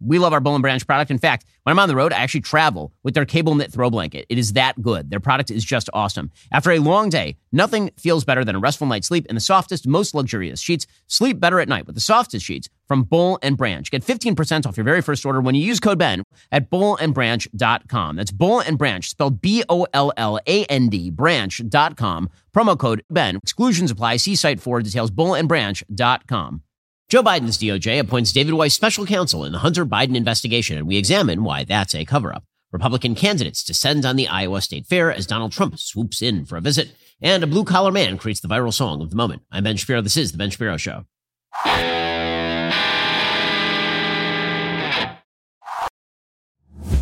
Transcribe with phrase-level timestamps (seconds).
[0.00, 1.10] We love our Boll and Branch product.
[1.10, 3.90] In fact, when I'm on the road, I actually travel with their cable knit throw
[3.90, 4.26] blanket.
[4.28, 5.10] It is that good.
[5.10, 6.30] Their product is just awesome.
[6.52, 9.86] After a long day, nothing feels better than a restful night's sleep in the softest,
[9.86, 10.86] most luxurious sheets.
[11.06, 13.90] Sleep better at night with the softest sheets from Boll and Branch.
[13.90, 16.22] Get 15% off your very first order when you use code BEN
[16.52, 18.16] at bollandbranch.com.
[18.16, 22.30] That's Boll and Branch, spelled B O L L A N D, branch.com.
[22.54, 23.36] Promo code BEN.
[23.36, 24.16] Exclusions apply.
[24.18, 25.10] See site for details.
[25.10, 26.62] Bollandbranch.com.
[27.08, 30.96] Joe Biden's DOJ appoints David Weiss special counsel in the Hunter Biden investigation, and we
[30.96, 32.42] examine why that's a cover up.
[32.72, 36.60] Republican candidates descend on the Iowa State Fair as Donald Trump swoops in for a
[36.60, 39.42] visit, and a blue collar man creates the viral song of the moment.
[39.52, 40.00] I'm Ben Shapiro.
[40.00, 41.04] This is The Ben Shapiro Show.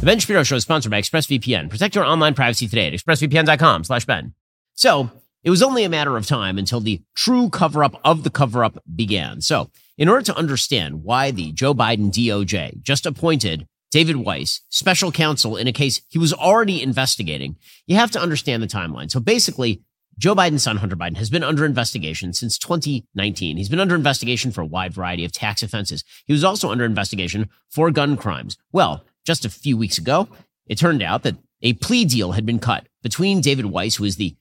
[0.01, 1.71] The Ben Shapiro Show is sponsored by ExpressVPN.
[1.71, 4.35] Protect your online privacy today at expressvpn.com slash Ben.
[4.75, 5.11] So,
[5.45, 8.65] it was only a matter of time until the true cover up of the cover
[8.65, 9.41] up began.
[9.41, 15.13] So, in order to understand why the Joe Biden DOJ just appointed David Weiss special
[15.13, 17.57] counsel in a case he was already investigating,
[17.87, 19.11] you have to understand the timeline.
[19.11, 19.83] So basically,
[20.19, 23.57] Joe Biden's son, Hunter Biden, has been under investigation since 2019.
[23.57, 26.05] He's been under investigation for a wide variety of tax offenses.
[26.27, 28.57] He was also under investigation for gun crimes.
[28.73, 30.29] Well, just a few weeks ago,
[30.67, 34.17] it turned out that a plea deal had been cut between David Weiss, who is
[34.17, 34.37] the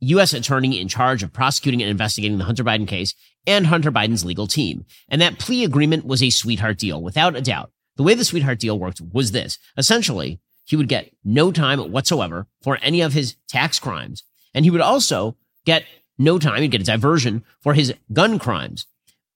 [0.00, 0.32] U.S.
[0.32, 3.14] attorney in charge of prosecuting and investigating the Hunter Biden case,
[3.46, 4.84] and Hunter Biden's legal team.
[5.08, 7.70] And that plea agreement was a sweetheart deal, without a doubt.
[7.96, 9.58] The way the sweetheart deal worked was this.
[9.76, 14.22] Essentially, he would get no time whatsoever for any of his tax crimes.
[14.52, 15.84] And he would also get
[16.18, 18.86] no time, he'd get a diversion for his gun crimes.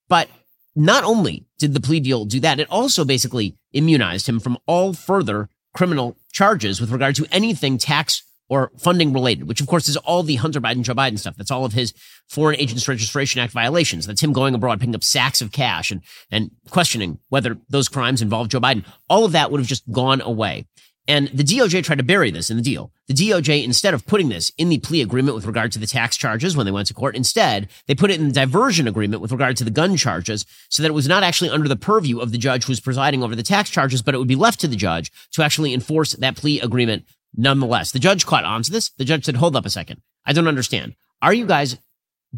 [0.09, 0.28] But
[0.75, 4.93] not only did the plea deal do that, it also basically immunized him from all
[4.93, 9.97] further criminal charges with regard to anything tax or funding related, which of course is
[9.99, 11.37] all the Hunter Biden, Joe Biden stuff.
[11.37, 11.94] That's all of his
[12.28, 14.06] Foreign Agents Registration Act violations.
[14.06, 16.03] That's him going abroad, picking up sacks of cash and,
[16.33, 18.84] and questioning whether those crimes involve Joe Biden.
[19.09, 20.66] All of that would have just gone away.
[21.06, 22.93] And the DOJ tried to bury this in the deal.
[23.09, 26.17] The DOJ, instead of putting this in the plea agreement with regard to the tax
[26.17, 29.32] charges when they went to court, instead, they put it in the diversion agreement with
[29.32, 32.31] regard to the gun charges so that it was not actually under the purview of
[32.31, 34.69] the judge who was presiding over the tax charges, but it would be left to
[34.69, 37.05] the judge to actually enforce that plea agreement
[37.37, 38.91] Nonetheless, the judge caught on to this.
[38.91, 40.03] The judge said, hold up a second.
[40.27, 40.95] I don't understand.
[41.23, 41.79] Are you guys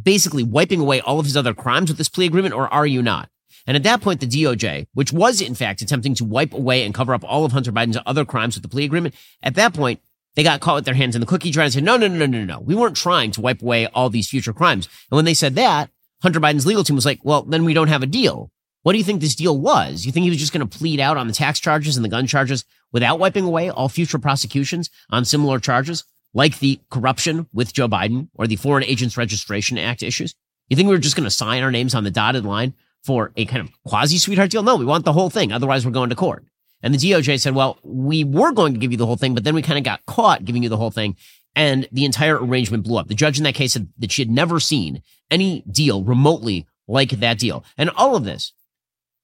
[0.01, 3.03] basically wiping away all of his other crimes with this plea agreement or are you
[3.03, 3.29] not?
[3.67, 6.95] And at that point, the DOJ, which was in fact attempting to wipe away and
[6.95, 10.01] cover up all of Hunter Biden's other crimes with the plea agreement, at that point,
[10.35, 12.27] they got caught with their hands in the cookie jar and said, no, no, no,
[12.27, 12.61] no, no, no.
[12.61, 14.89] We weren't trying to wipe away all these future crimes.
[15.11, 15.91] And when they said that,
[16.23, 18.51] Hunter Biden's legal team was like, well, then we don't have a deal.
[18.83, 20.05] What do you think this deal was?
[20.05, 22.09] You think he was just going to plead out on the tax charges and the
[22.09, 26.05] gun charges without wiping away all future prosecutions on similar charges,
[26.35, 30.35] like the corruption with Joe Biden or the Foreign Agents Registration Act issues?
[30.69, 33.33] You think we were just going to sign our names on the dotted line for
[33.37, 34.63] a kind of quasi sweetheart deal?
[34.63, 35.53] No, we want the whole thing.
[35.53, 36.45] Otherwise, we're going to court.
[36.83, 39.45] And the DOJ said, well, we were going to give you the whole thing, but
[39.45, 41.17] then we kind of got caught giving you the whole thing.
[41.55, 43.07] And the entire arrangement blew up.
[43.07, 47.11] The judge in that case said that she had never seen any deal remotely like
[47.11, 47.65] that deal.
[47.79, 48.53] And all of this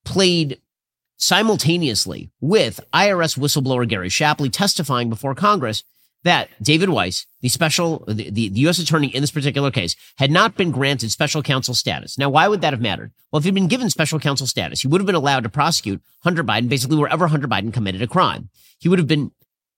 [0.08, 0.58] played
[1.19, 5.84] simultaneously with IRS whistleblower Gary Shapley testifying before Congress
[6.24, 8.78] that David Weiss, the special, the, the, the, U.S.
[8.78, 12.19] attorney in this particular case, had not been granted special counsel status.
[12.19, 13.12] Now, why would that have mattered?
[13.30, 16.00] Well, if he'd been given special counsel status, he would have been allowed to prosecute
[16.25, 18.48] Hunter Biden basically wherever Hunter Biden committed a crime.
[18.78, 19.30] He would have been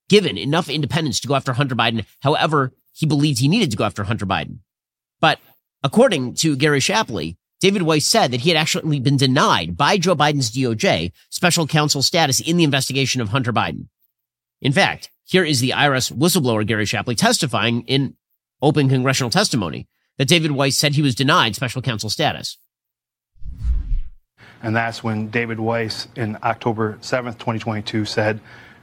[0.09, 3.85] given enough independence to go after Hunter Biden however he believed he needed to go
[3.85, 4.61] after Hunter Biden.
[5.21, 5.41] But
[5.83, 10.17] according to Gary Shapley, David Weiss said that he had actually been denied by Joe
[10.17, 13.89] Biden's DOJ special counsel status in the investigation of Hunter Biden.
[14.63, 18.17] In fact, here is the IRS whistleblower Gary Shapley testifying in
[18.63, 22.59] open congressional testimony that David Weiss said he was denied special counsel status.
[24.63, 28.41] And that's when David Weiss, in October 7th, 2022, said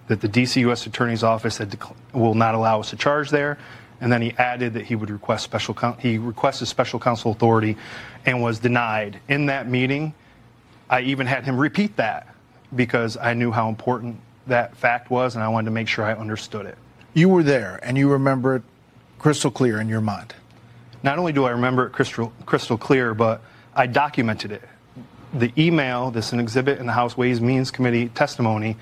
[0.08, 0.86] that the DC U.S.
[0.86, 3.58] Attorney's Office dec- will not allow us to charge there
[4.00, 7.78] and then he added that he would request special he requested special counsel authority
[8.26, 9.20] and was denied.
[9.28, 10.14] In that meeting
[10.90, 12.34] i even had him repeat that
[12.76, 16.14] because i knew how important that fact was and i wanted to make sure i
[16.14, 16.78] understood it.
[17.14, 18.64] You were there and you remember it
[19.20, 20.34] crystal clear in your mind.
[21.04, 23.42] Not only do i remember it crystal, crystal clear but
[23.76, 24.64] i documented it.
[25.34, 28.78] The email, this an exhibit in the House Ways Means Committee testimony,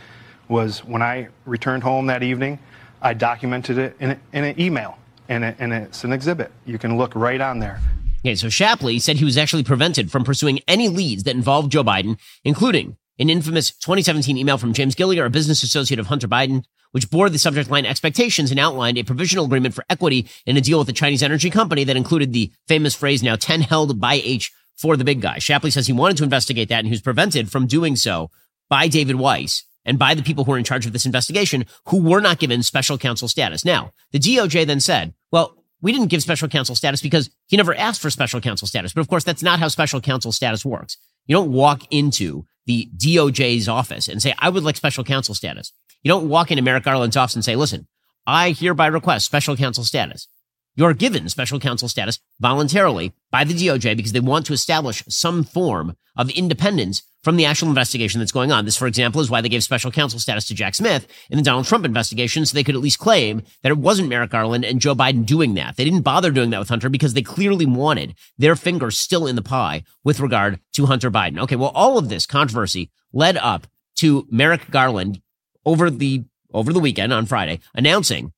[0.47, 2.59] was when I returned home that evening,
[3.01, 4.97] I documented it in, a, in an email,
[5.29, 6.51] and, it, and it's an exhibit.
[6.65, 7.79] You can look right on there.
[8.19, 11.83] Okay, so Shapley said he was actually prevented from pursuing any leads that involved Joe
[11.83, 16.63] Biden, including an infamous 2017 email from James Gilliar, a business associate of Hunter Biden,
[16.91, 20.61] which bore the subject line expectations and outlined a provisional agreement for equity in a
[20.61, 24.15] deal with a Chinese energy company that included the famous phrase now 10 held by
[24.15, 25.37] H for the big guy.
[25.37, 28.31] Shapley says he wanted to investigate that and he was prevented from doing so
[28.69, 32.01] by David Weiss and by the people who are in charge of this investigation who
[32.01, 33.63] were not given special counsel status.
[33.63, 37.75] Now, the DOJ then said, well, we didn't give special counsel status because he never
[37.75, 38.93] asked for special counsel status.
[38.93, 40.97] But of course, that's not how special counsel status works.
[41.27, 45.71] You don't walk into the DOJ's office and say, I would like special counsel status.
[46.01, 47.87] You don't walk into Merrick Garland's office and say, listen,
[48.25, 50.27] I hereby request special counsel status.
[50.75, 55.43] You're given special counsel status voluntarily by the DOJ because they want to establish some
[55.43, 58.65] form of independence from the actual investigation that's going on.
[58.65, 61.43] This, for example, is why they gave special counsel status to Jack Smith in the
[61.43, 64.79] Donald Trump investigation, so they could at least claim that it wasn't Merrick Garland and
[64.79, 65.75] Joe Biden doing that.
[65.75, 69.35] They didn't bother doing that with Hunter because they clearly wanted their fingers still in
[69.35, 71.39] the pie with regard to Hunter Biden.
[71.39, 75.19] Okay, well, all of this controversy led up to Merrick Garland
[75.65, 78.33] over the over the weekend on Friday announcing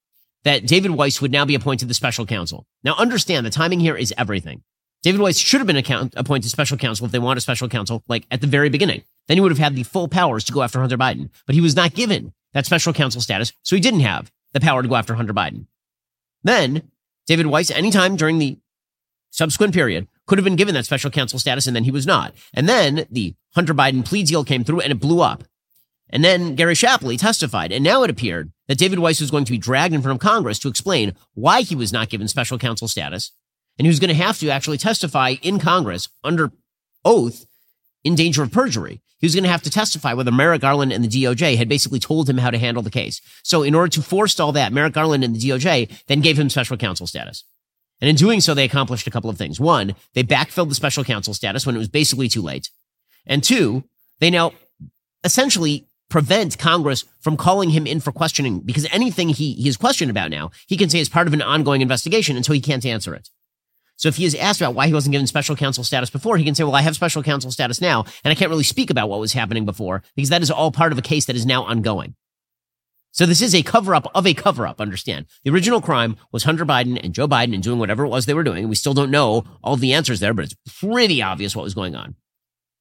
[0.45, 2.65] that David Weiss would now be appointed the special counsel.
[2.85, 4.63] Now, understand the timing here is everything.
[5.07, 8.03] David Weiss should have been account- appointed special counsel if they want a special counsel,
[8.09, 9.03] like at the very beginning.
[9.29, 11.29] Then he would have had the full powers to go after Hunter Biden.
[11.45, 14.81] But he was not given that special counsel status, so he didn't have the power
[14.81, 15.67] to go after Hunter Biden.
[16.43, 16.91] Then,
[17.25, 18.57] David Weiss, anytime during the
[19.29, 22.33] subsequent period, could have been given that special counsel status, and then he was not.
[22.53, 25.45] And then the Hunter Biden plea deal came through and it blew up.
[26.09, 29.53] And then Gary Shapley testified, and now it appeared that David Weiss was going to
[29.53, 32.89] be dragged in front of Congress to explain why he was not given special counsel
[32.89, 33.31] status,
[33.77, 36.51] and he was going to have to actually testify in Congress under
[37.05, 37.45] oath
[38.03, 39.01] in danger of perjury.
[39.19, 41.99] He was going to have to testify whether Merrick Garland and the DOJ had basically
[41.99, 43.19] told him how to handle the case.
[43.43, 46.77] So in order to forestall that, Merrick Garland and the DOJ then gave him special
[46.77, 47.43] counsel status.
[47.99, 49.59] And in doing so, they accomplished a couple of things.
[49.59, 52.69] One, they backfilled the special counsel status when it was basically too late.
[53.25, 53.83] And two,
[54.19, 54.53] they now
[55.23, 60.11] essentially prevent Congress from calling him in for questioning because anything he, he is questioned
[60.11, 63.15] about now, he can say is part of an ongoing investigation until he can't answer
[63.15, 63.29] it.
[63.97, 66.45] So if he is asked about why he wasn't given special counsel status before, he
[66.45, 69.09] can say, well, I have special counsel status now, and I can't really speak about
[69.09, 71.63] what was happening before because that is all part of a case that is now
[71.63, 72.15] ongoing.
[73.11, 75.25] So this is a cover up of a cover up, understand.
[75.43, 78.35] The original crime was Hunter Biden and Joe Biden and doing whatever it was they
[78.35, 78.69] were doing.
[78.69, 81.95] We still don't know all the answers there, but it's pretty obvious what was going
[81.95, 82.13] on.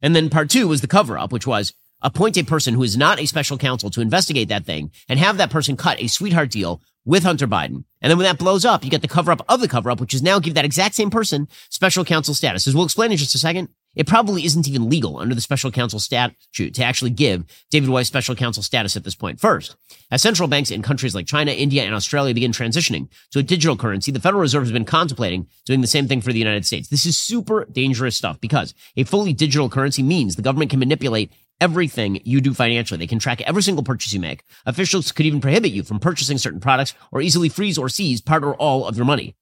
[0.02, 1.72] And then part two was the cover up, which was
[2.02, 5.38] appoint a person who is not a special counsel to investigate that thing and have
[5.38, 7.84] that person cut a sweetheart deal with Hunter Biden.
[8.02, 10.00] And then when that blows up, you get the cover up of the cover up,
[10.00, 12.66] which is now give that exact same person special counsel status.
[12.66, 15.70] As we'll explain in just a second, it probably isn't even legal under the special
[15.70, 19.40] counsel statute to actually give David Weiss special counsel status at this point.
[19.40, 19.74] First,
[20.10, 23.76] as central banks in countries like China, India, and Australia begin transitioning to a digital
[23.76, 26.88] currency, the Federal Reserve has been contemplating doing the same thing for the United States.
[26.88, 31.32] This is super dangerous stuff because a fully digital currency means the government can manipulate
[31.60, 32.98] everything you do financially.
[32.98, 34.44] They can track every single purchase you make.
[34.64, 38.44] Officials could even prohibit you from purchasing certain products or easily freeze or seize part
[38.44, 39.36] or all of your money.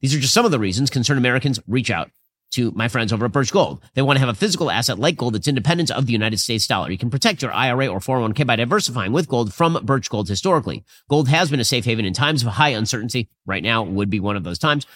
[0.00, 2.10] These are just some of the reasons concerned Americans reach out
[2.52, 3.82] to my friends over at Birch Gold.
[3.94, 6.66] They want to have a physical asset like gold that's independent of the United States
[6.66, 6.90] dollar.
[6.90, 10.84] You can protect your IRA or 401k by diversifying with gold from Birch Gold historically.
[11.08, 13.28] Gold has been a safe haven in times of high uncertainty.
[13.46, 14.86] Right now would be one of those times.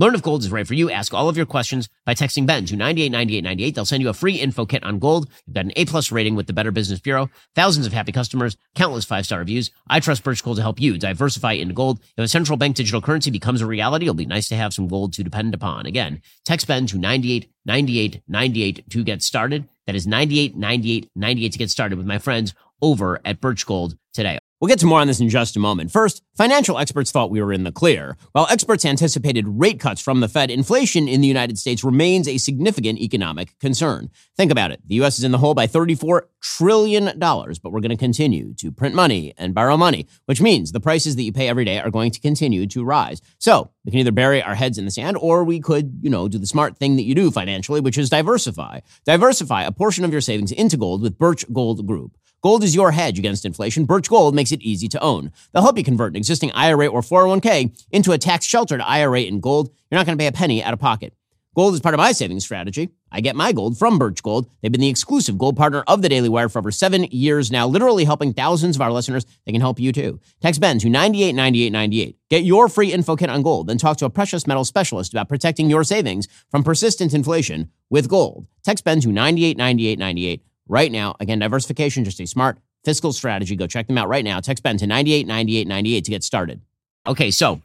[0.00, 0.90] Learn if gold is right for you.
[0.90, 3.74] Ask all of your questions by texting Ben to 989898.
[3.74, 5.28] They'll send you a free info kit on gold.
[5.46, 8.56] You've got an A plus rating with the Better Business Bureau, thousands of happy customers,
[8.74, 9.70] countless five star reviews.
[9.90, 12.00] I trust Birch Gold to help you diversify into gold.
[12.16, 14.88] If a central bank digital currency becomes a reality, it'll be nice to have some
[14.88, 15.84] gold to depend upon.
[15.84, 19.68] Again, text Ben to 989898 to get started.
[19.86, 24.38] That is 989898 to get started with my friends over at Birch Gold today.
[24.60, 25.90] We'll get to more on this in just a moment.
[25.90, 28.18] First, financial experts thought we were in the clear.
[28.32, 32.36] While experts anticipated rate cuts from the Fed, inflation in the United States remains a
[32.36, 34.10] significant economic concern.
[34.36, 34.82] Think about it.
[34.86, 35.16] The U.S.
[35.16, 39.32] is in the hole by $34 trillion, but we're going to continue to print money
[39.38, 42.20] and borrow money, which means the prices that you pay every day are going to
[42.20, 43.22] continue to rise.
[43.38, 46.28] So we can either bury our heads in the sand or we could, you know,
[46.28, 48.80] do the smart thing that you do financially, which is diversify.
[49.06, 52.18] Diversify a portion of your savings into gold with Birch Gold Group.
[52.42, 53.84] Gold is your hedge against inflation.
[53.84, 55.30] Birch Gold makes it easy to own.
[55.52, 59.40] They'll help you convert an existing IRA or 401k into a tax sheltered IRA in
[59.40, 59.68] gold.
[59.90, 61.12] You're not going to pay a penny out of pocket.
[61.54, 62.90] Gold is part of my savings strategy.
[63.12, 64.48] I get my gold from Birch Gold.
[64.62, 67.66] They've been the exclusive gold partner of the Daily Wire for over seven years now,
[67.66, 69.26] literally helping thousands of our listeners.
[69.44, 70.20] They can help you too.
[70.40, 72.16] Text Ben to 989898.
[72.30, 75.28] Get your free info kit on gold, then talk to a precious metal specialist about
[75.28, 78.46] protecting your savings from persistent inflation with gold.
[78.62, 81.16] Text Ben to 989898 right now.
[81.20, 83.56] Again, diversification, just a smart fiscal strategy.
[83.56, 84.40] Go check them out right now.
[84.40, 86.60] Text Ben to 989898 to get started.
[87.06, 87.60] Okay, so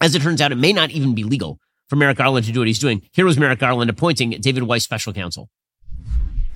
[0.00, 1.58] as it turns out, it may not even be legal
[1.88, 3.02] for Merrick Garland to do what he's doing.
[3.12, 5.48] Here was Merrick Garland appointing David Weiss special counsel.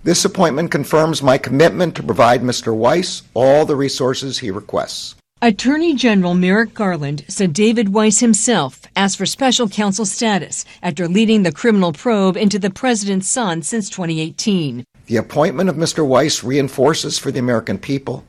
[0.04, 2.74] This appointment confirms my commitment to provide Mr.
[2.74, 5.16] Weiss all the resources he requests.
[5.40, 11.42] Attorney General Merrick Garland said David Weiss himself asked for special counsel status after leading
[11.42, 14.84] the criminal probe into the president's son since 2018.
[15.08, 16.06] The appointment of Mr.
[16.06, 18.24] Weiss reinforces for the American people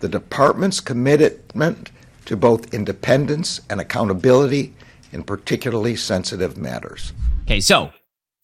[0.00, 1.92] the department's commitment
[2.26, 4.74] to both independence and accountability
[5.12, 7.12] in particularly sensitive matters.
[7.42, 7.92] Okay, so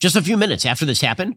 [0.01, 1.37] just a few minutes after this happened,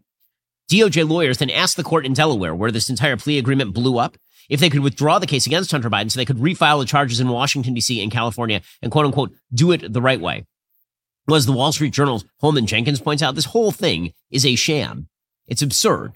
[0.70, 4.16] DOJ lawyers then asked the court in Delaware, where this entire plea agreement blew up,
[4.48, 7.18] if they could withdraw the case against Hunter Biden so they could refile the charges
[7.18, 8.00] in Washington, D.C.
[8.00, 10.46] and California and quote unquote do it the right way.
[11.26, 14.54] Well, as the Wall Street Journal's Holman Jenkins points out, this whole thing is a
[14.54, 15.08] sham.
[15.48, 16.12] It's absurd.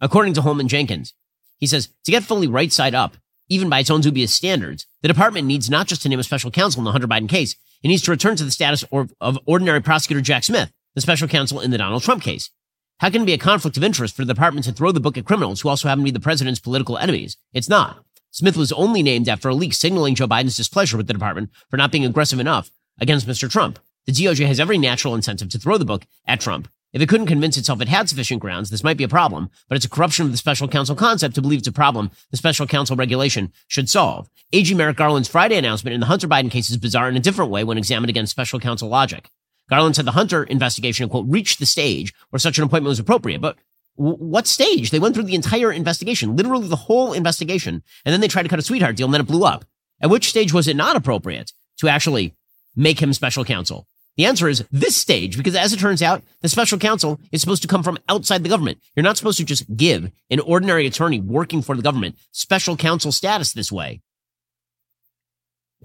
[0.00, 1.14] According to Holman Jenkins,
[1.56, 3.16] he says to get fully right side up,
[3.48, 6.50] even by its own dubious standards, the department needs not just to name a special
[6.50, 8.84] counsel in the Hunter Biden case, it needs to return to the status
[9.20, 12.50] of ordinary prosecutor Jack Smith, the special counsel in the Donald Trump case.
[12.98, 15.16] How can it be a conflict of interest for the department to throw the book
[15.16, 17.36] at criminals who also happen to be the president's political enemies?
[17.52, 18.04] It's not.
[18.30, 21.76] Smith was only named after a leak signaling Joe Biden's displeasure with the department for
[21.76, 23.48] not being aggressive enough against Mr.
[23.48, 23.78] Trump.
[24.06, 26.68] The DOJ has every natural incentive to throw the book at Trump.
[26.92, 29.76] If it couldn't convince itself it had sufficient grounds, this might be a problem, but
[29.76, 32.66] it's a corruption of the special counsel concept to believe it's a problem the special
[32.66, 34.30] counsel regulation should solve.
[34.54, 37.50] AG Merrick Garland's Friday announcement in the Hunter Biden case is bizarre in a different
[37.50, 39.30] way when examined against special counsel logic.
[39.68, 43.42] Garland said the Hunter investigation, quote, reached the stage where such an appointment was appropriate.
[43.42, 43.58] But
[43.96, 44.90] what stage?
[44.90, 48.48] They went through the entire investigation, literally the whole investigation, and then they tried to
[48.48, 49.66] cut a sweetheart deal and then it blew up.
[50.00, 52.34] At which stage was it not appropriate to actually
[52.74, 53.86] make him special counsel?
[54.18, 57.62] The answer is this stage, because as it turns out, the special counsel is supposed
[57.62, 58.78] to come from outside the government.
[58.96, 63.12] You're not supposed to just give an ordinary attorney working for the government special counsel
[63.12, 64.00] status this way.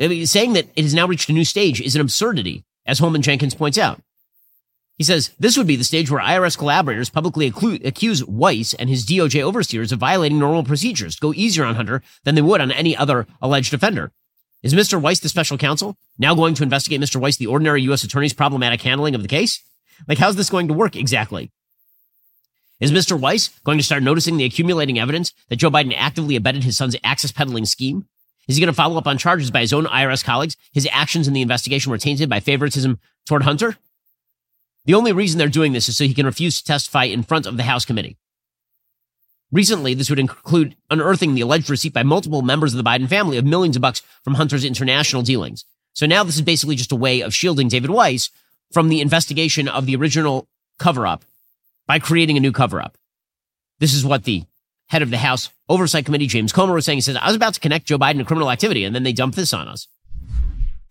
[0.02, 2.98] I mean, saying that it has now reached a new stage is an absurdity as
[2.98, 4.02] Holman Jenkins points out.
[4.98, 9.06] He says this would be the stage where IRS collaborators publicly accuse Weiss and his
[9.06, 12.72] DOJ overseers of violating normal procedures to go easier on Hunter than they would on
[12.72, 14.12] any other alleged offender.
[14.64, 15.00] Is Mr.
[15.00, 17.18] Weiss the special counsel now going to investigate Mr.
[17.18, 18.04] Weiss, the ordinary U.S.
[18.04, 19.62] attorney's problematic handling of the case?
[20.08, 21.52] Like, how's this going to work exactly?
[22.80, 23.20] Is Mr.
[23.20, 26.96] Weiss going to start noticing the accumulating evidence that Joe Biden actively abetted his son's
[27.04, 28.08] access peddling scheme?
[28.48, 30.56] Is he going to follow up on charges by his own IRS colleagues?
[30.72, 33.78] His actions in the investigation were tainted by favoritism toward Hunter?
[34.86, 37.46] The only reason they're doing this is so he can refuse to testify in front
[37.46, 38.18] of the House committee.
[39.54, 43.38] Recently, this would include unearthing the alleged receipt by multiple members of the Biden family
[43.38, 45.64] of millions of bucks from Hunter's international dealings.
[45.94, 48.32] So now this is basically just a way of shielding David Weiss
[48.72, 50.48] from the investigation of the original
[50.80, 51.24] cover up
[51.86, 52.98] by creating a new cover up.
[53.78, 54.44] This is what the
[54.88, 56.98] head of the House Oversight Committee, James Comer, was saying.
[56.98, 59.14] He says, I was about to connect Joe Biden to criminal activity, and then they
[59.14, 59.88] dump this on us.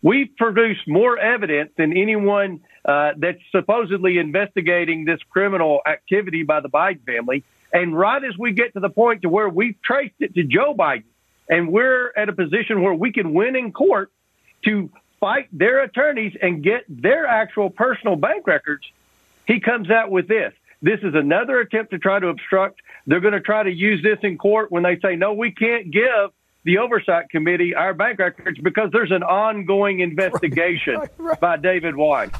[0.02, 6.68] We've produced more evidence than anyone uh, that's supposedly investigating this criminal activity by the
[6.68, 7.42] Biden family.
[7.72, 10.74] And right as we get to the point to where we've traced it to Joe
[10.74, 11.04] Biden,
[11.48, 14.10] and we're at a position where we can win in court
[14.64, 18.84] to fight their attorneys and get their actual personal bank records,
[19.46, 20.52] he comes out with this.
[20.82, 22.80] This is another attempt to try to obstruct.
[23.06, 25.90] They're going to try to use this in court when they say, no, we can't
[25.92, 26.30] give
[26.64, 31.40] the oversight committee our bank records because there's an ongoing investigation right, right, right.
[31.40, 32.30] by David Weiss.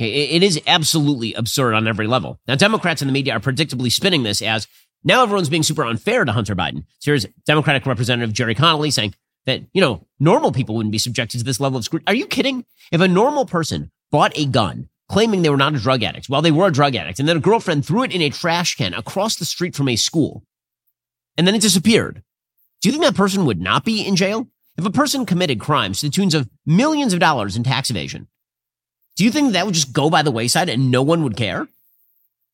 [0.00, 2.40] It is absolutely absurd on every level.
[2.48, 4.66] Now, Democrats in the media are predictably spinning this as
[5.04, 6.84] now everyone's being super unfair to Hunter Biden.
[6.98, 9.14] So here's Democratic Representative Gerry Connolly saying
[9.46, 12.06] that, you know, normal people wouldn't be subjected to this level of scrutiny.
[12.06, 12.64] Are you kidding?
[12.90, 16.28] If a normal person bought a gun claiming they were not a drug addict.
[16.28, 17.18] Well, they were a drug addict.
[17.18, 19.96] And then a girlfriend threw it in a trash can across the street from a
[19.96, 20.44] school.
[21.36, 22.22] And then it disappeared.
[22.80, 24.46] Do you think that person would not be in jail?
[24.78, 28.28] If a person committed crimes to the tunes of millions of dollars in tax evasion,
[29.16, 31.66] do you think that would just go by the wayside and no one would care?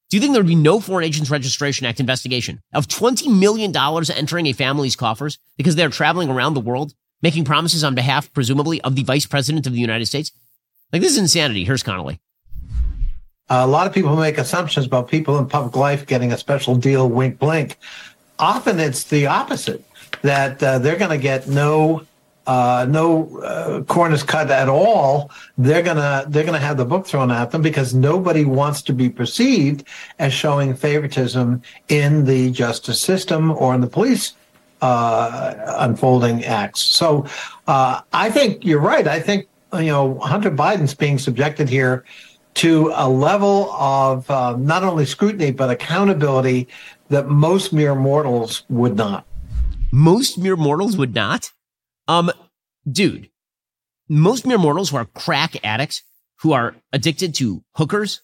[0.09, 3.75] Do you think there would be no Foreign Agents Registration Act investigation of $20 million
[4.15, 8.81] entering a family's coffers because they're traveling around the world, making promises on behalf, presumably,
[8.83, 10.31] of the Vice President of the United States?
[10.93, 11.65] Like, this is insanity.
[11.65, 12.21] Here's Connolly
[13.49, 17.09] a lot of people make assumptions about people in public life getting a special deal,
[17.09, 17.79] wink, blink.
[18.39, 19.85] Often it's the opposite,
[20.23, 22.05] that uh, they're going to get no
[22.47, 27.31] uh, no uh, corners cut at all, they're gonna they're gonna have the book thrown
[27.31, 29.85] at them because nobody wants to be perceived
[30.19, 34.35] as showing favoritism in the justice system or in the police
[34.81, 36.81] uh, unfolding acts.
[36.81, 37.27] So
[37.67, 39.07] uh, I think you're right.
[39.07, 42.05] I think you know Hunter Biden's being subjected here
[42.55, 46.69] to a level of uh, not only scrutiny but accountability
[47.09, 49.27] that most mere mortals would not.
[49.93, 51.53] Most mere mortals would not.
[52.09, 52.31] Um,
[52.91, 53.31] dude,
[54.09, 56.03] most mere mortals who are crack addicts,
[56.41, 58.21] who are addicted to hookers,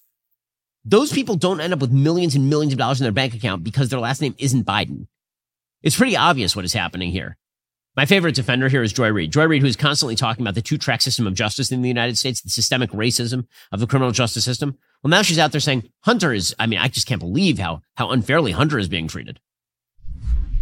[0.85, 3.65] those people don't end up with millions and millions of dollars in their bank account
[3.65, 5.07] because their last name isn't Biden.
[5.83, 7.37] It's pretty obvious what is happening here.
[7.95, 9.33] My favorite defender here is Joy Reid.
[9.33, 11.89] Joy Reid, who is constantly talking about the two track system of justice in the
[11.89, 14.79] United States, the systemic racism of the criminal justice system.
[15.03, 17.83] Well, now she's out there saying Hunter is, I mean, I just can't believe how,
[17.97, 19.41] how unfairly Hunter is being treated.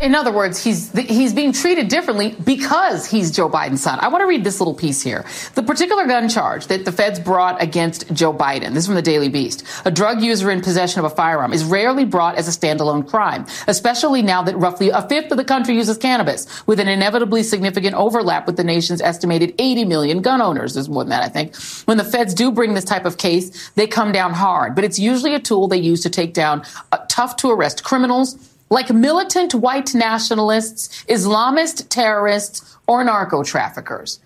[0.00, 3.98] In other words, he's he's being treated differently because he's Joe Biden's son.
[4.00, 5.26] I want to read this little piece here.
[5.56, 9.02] The particular gun charge that the feds brought against Joe Biden, this is from the
[9.02, 12.50] Daily Beast, a drug user in possession of a firearm, is rarely brought as a
[12.50, 16.88] standalone crime, especially now that roughly a fifth of the country uses cannabis, with an
[16.88, 20.74] inevitably significant overlap with the nation's estimated 80 million gun owners.
[20.74, 21.54] There's more than that, I think.
[21.84, 24.98] When the feds do bring this type of case, they come down hard, but it's
[24.98, 29.54] usually a tool they use to take down uh, tough to arrest criminals like militant
[29.54, 34.20] white nationalists, Islamist terrorists, or narco traffickers.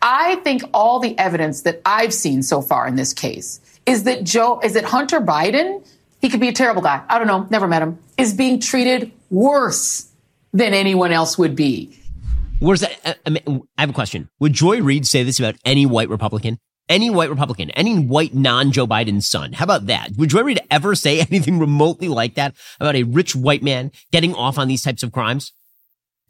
[0.00, 4.22] I think all the evidence that I've seen so far in this case is that
[4.22, 5.84] Joe, is that Hunter Biden,
[6.20, 7.02] he could be a terrible guy.
[7.08, 10.06] I don't know, never met him, is being treated worse
[10.52, 11.98] than anyone else would be.
[12.60, 13.18] Where's that?
[13.24, 14.28] I, mean, I have a question.
[14.40, 16.58] Would Joy Reid say this about any white Republican?
[16.88, 19.52] Any white Republican, any white non Joe Biden son.
[19.52, 20.12] How about that?
[20.16, 23.92] Would you ever to ever say anything remotely like that about a rich white man
[24.12, 25.52] getting off on these types of crimes?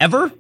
[0.01, 0.33] Ever?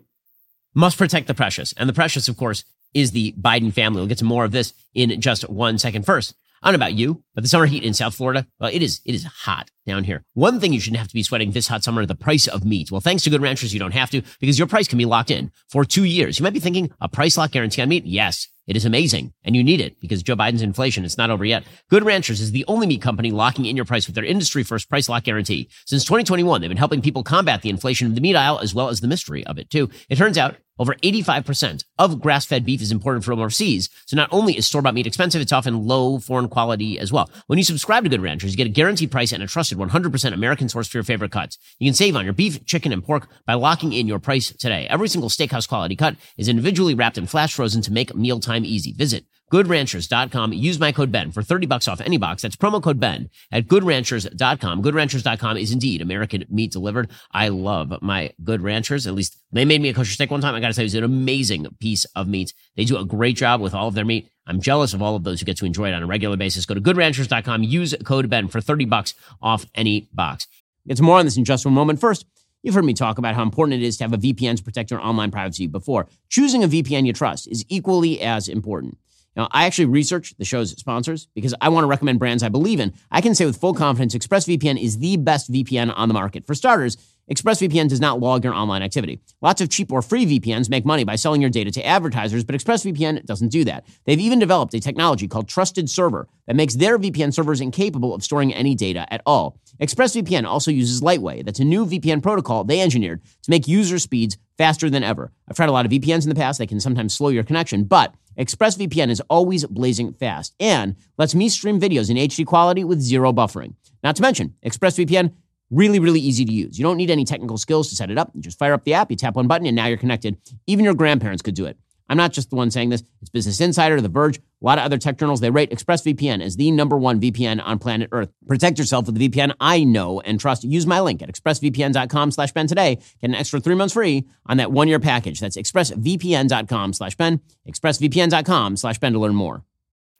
[0.74, 1.72] Must protect the precious.
[1.76, 4.00] And the precious, of course, is the Biden family.
[4.00, 6.06] We'll get to more of this in just one second.
[6.06, 8.82] First, I don't know about you, but the summer heat in South Florida, well, it
[8.82, 10.24] is it is hot down here.
[10.34, 12.90] One thing you shouldn't have to be sweating this hot summer: the price of meat.
[12.90, 15.30] Well, thanks to Good Ranchers, you don't have to because your price can be locked
[15.30, 16.38] in for two years.
[16.38, 18.06] You might be thinking a price lock guarantee on meat.
[18.06, 21.44] Yes, it is amazing, and you need it because Joe Biden's inflation is not over
[21.44, 21.64] yet.
[21.88, 24.90] Good Ranchers is the only meat company locking in your price with their industry first
[24.90, 25.70] price lock guarantee.
[25.86, 28.90] Since 2021, they've been helping people combat the inflation of the meat aisle as well
[28.90, 29.88] as the mystery of it too.
[30.10, 33.88] It turns out over 85% of grass fed beef is imported from overseas.
[34.06, 37.30] So not only is store bought meat expensive, it's often low foreign quality as well.
[37.46, 40.32] When you subscribe to Good Ranchers, you get a guaranteed price and a trusted 100%
[40.32, 41.58] American source for your favorite cuts.
[41.78, 44.86] You can save on your beef, chicken, and pork by locking in your price today.
[44.88, 48.92] Every single steakhouse quality cut is individually wrapped and flash frozen to make mealtime easy.
[48.92, 50.52] Visit goodranchers.com.
[50.52, 52.42] Use my code Ben for 30 bucks off any box.
[52.42, 54.82] That's promo code Ben at goodranchers.com.
[54.82, 57.10] Goodranchers.com is indeed American meat delivered.
[57.32, 59.06] I love my Good Ranchers.
[59.06, 60.54] At least they made me a kosher steak one time.
[60.54, 62.52] I got to say, it was an amazing piece of meat.
[62.76, 64.30] They do a great job with all of their meat.
[64.46, 66.66] I'm jealous of all of those who get to enjoy it on a regular basis.
[66.66, 67.62] Go to goodranchers.com.
[67.62, 70.46] Use code Ben for 30 bucks off any box.
[70.86, 72.00] Get to more on this in just one moment.
[72.00, 72.24] First,
[72.62, 74.90] You've heard me talk about how important it is to have a VPN to protect
[74.90, 76.08] your online privacy before.
[76.28, 78.98] Choosing a VPN you trust is equally as important.
[79.36, 82.80] Now, I actually research the show's sponsors because I want to recommend brands I believe
[82.80, 82.92] in.
[83.10, 86.46] I can say with full confidence ExpressVPN is the best VPN on the market.
[86.46, 86.96] For starters,
[87.30, 89.20] ExpressVPN does not log your online activity.
[89.42, 92.54] Lots of cheap or free VPNs make money by selling your data to advertisers, but
[92.54, 93.86] ExpressVPN doesn't do that.
[94.06, 98.24] They've even developed a technology called Trusted Server that makes their VPN servers incapable of
[98.24, 99.58] storing any data at all.
[99.78, 101.42] ExpressVPN also uses Lightway.
[101.42, 105.30] That's a new VPN protocol they engineered to make user speeds faster than ever.
[105.48, 106.58] I've tried a lot of VPNs in the past.
[106.58, 111.48] They can sometimes slow your connection, but ExpressVPN is always blazing fast and lets me
[111.48, 113.74] stream videos in HD quality with zero buffering.
[114.02, 115.32] Not to mention, ExpressVPN
[115.70, 116.78] really, really easy to use.
[116.78, 118.30] You don't need any technical skills to set it up.
[118.34, 120.38] You just fire up the app, you tap one button, and now you're connected.
[120.66, 121.78] Even your grandparents could do it.
[122.08, 123.02] I'm not just the one saying this.
[123.20, 125.40] It's Business Insider, The Verge, a lot of other tech journals.
[125.40, 128.30] They rate ExpressVPN as the number one VPN on planet Earth.
[128.46, 130.64] Protect yourself with the VPN I know and trust.
[130.64, 132.94] Use my link at expressvpn.com slash Ben today.
[133.20, 135.40] Get an extra three months free on that one-year package.
[135.40, 139.62] That's expressvpn.com slash Ben, expressvpn.com slash Ben to learn more.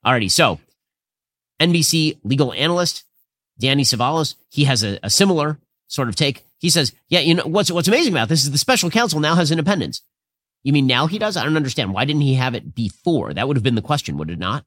[0.05, 0.59] Alrighty, so
[1.59, 3.03] NBC legal analyst
[3.59, 6.45] Danny Cevallos, he has a, a similar sort of take.
[6.57, 9.35] He says, yeah, you know, what's, what's amazing about this is the special counsel now
[9.35, 10.01] has independence.
[10.63, 11.37] You mean now he does?
[11.37, 11.93] I don't understand.
[11.93, 13.33] Why didn't he have it before?
[13.33, 14.65] That would have been the question, would it not?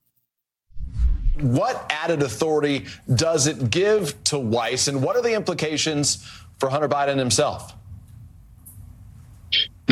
[1.40, 6.26] What added authority does it give to Weiss, and what are the implications
[6.58, 7.74] for Hunter Biden himself?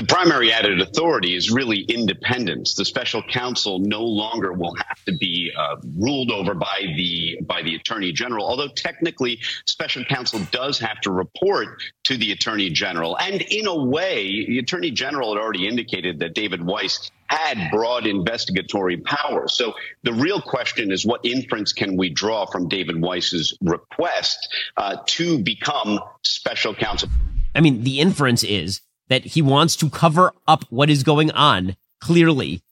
[0.00, 2.72] The primary added authority is really independence.
[2.72, 7.60] The special counsel no longer will have to be uh, ruled over by the by
[7.60, 8.46] the attorney general.
[8.46, 13.76] Although technically, special counsel does have to report to the attorney general, and in a
[13.76, 19.48] way, the attorney general had already indicated that David Weiss had broad investigatory power.
[19.48, 24.96] So the real question is, what inference can we draw from David Weiss's request uh,
[25.08, 27.10] to become special counsel?
[27.54, 31.76] I mean, the inference is that he wants to cover up what is going on
[32.00, 32.62] clearly.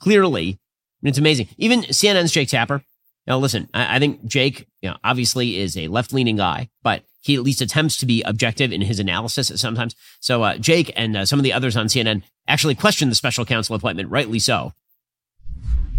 [0.00, 0.58] Clearly.
[1.02, 1.48] And it's amazing.
[1.58, 2.82] Even CNN's Jake Tapper.
[3.26, 7.02] Now, listen, I, I think Jake, you know, obviously is a left leaning guy, but
[7.20, 9.94] he at least attempts to be objective in his analysis sometimes.
[10.20, 13.44] So, uh, Jake and uh, some of the others on CNN actually questioned the special
[13.44, 14.72] counsel appointment, rightly so.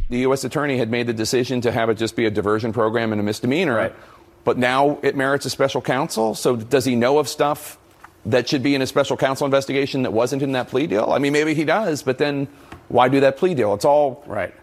[0.10, 0.44] The U.S.
[0.44, 3.24] attorney had made the decision to have it just be a diversion program and a
[3.24, 3.76] misdemeanor.
[3.76, 3.96] Right.
[4.44, 6.36] But now it merits a special counsel.
[6.36, 7.78] So, does he know of stuff
[8.26, 11.12] that should be in a special counsel investigation that wasn't in that plea deal?
[11.12, 12.48] I mean, maybe he does, but then
[12.88, 13.74] why do that plea deal?
[13.74, 14.54] It's all right.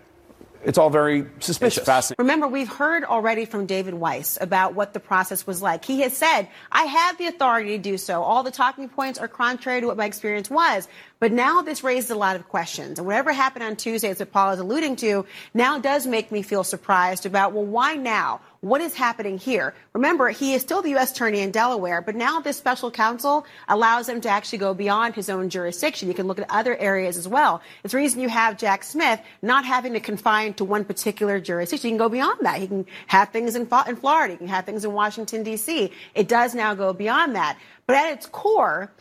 [0.62, 2.12] It's all very suspicious.
[2.18, 5.87] Remember, we've heard already from David Weiss about what the process was like.
[5.87, 8.23] He has said, I have the authority to do so.
[8.23, 10.87] All the talking points are contrary to what my experience was.
[11.18, 12.99] But now this raises a lot of questions.
[12.99, 16.62] And whatever happened on Tuesday, as Paul is alluding to, now does make me feel
[16.62, 18.42] surprised about, well, why now?
[18.62, 19.73] What is happening here?
[19.94, 21.12] Remember, he is still the U.S.
[21.12, 25.31] Attorney in Delaware, but now this special counsel allows him to actually go beyond his
[25.31, 26.09] own jurisdiction.
[26.09, 27.62] You can look at other areas as well.
[27.83, 31.88] It's the reason you have Jack Smith not having to confine to one particular jurisdiction.
[31.88, 32.61] He can go beyond that.
[32.61, 34.35] He can have things in, in Florida.
[34.35, 35.90] He can have things in Washington, D.C.
[36.14, 37.57] It does now go beyond that.
[37.87, 38.92] But at its core,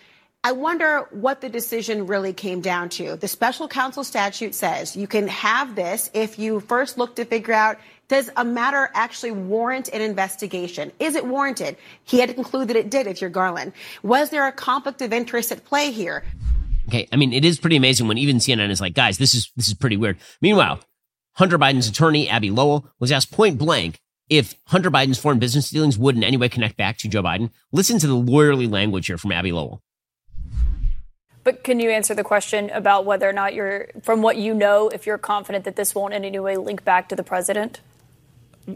[0.42, 3.18] I wonder what the decision really came down to.
[3.18, 7.54] The special counsel statute says you can have this if you first look to figure
[7.54, 7.78] out
[8.10, 10.92] does a matter actually warrant an investigation?
[11.00, 11.78] Is it warranted?
[12.04, 13.72] He had to conclude that it did if you're Garland.
[14.04, 16.24] Was there a conflict of interest at play here?
[16.90, 19.52] Okay, I mean, it is pretty amazing when even CNN is like, guys, this is
[19.56, 20.18] this is pretty weird.
[20.42, 20.80] Meanwhile,
[21.34, 25.98] Hunter Biden's attorney, Abbe Lowell, was asked point blank if Hunter Biden's foreign business dealings
[25.98, 27.52] would in any way connect back to Joe Biden.
[27.72, 29.84] Listen to the lawyerly language here from Abbe Lowell.
[31.44, 34.90] But can you answer the question about whether or not you're, from what you know,
[34.90, 37.82] if you're confident that this won't in any way link back to the president?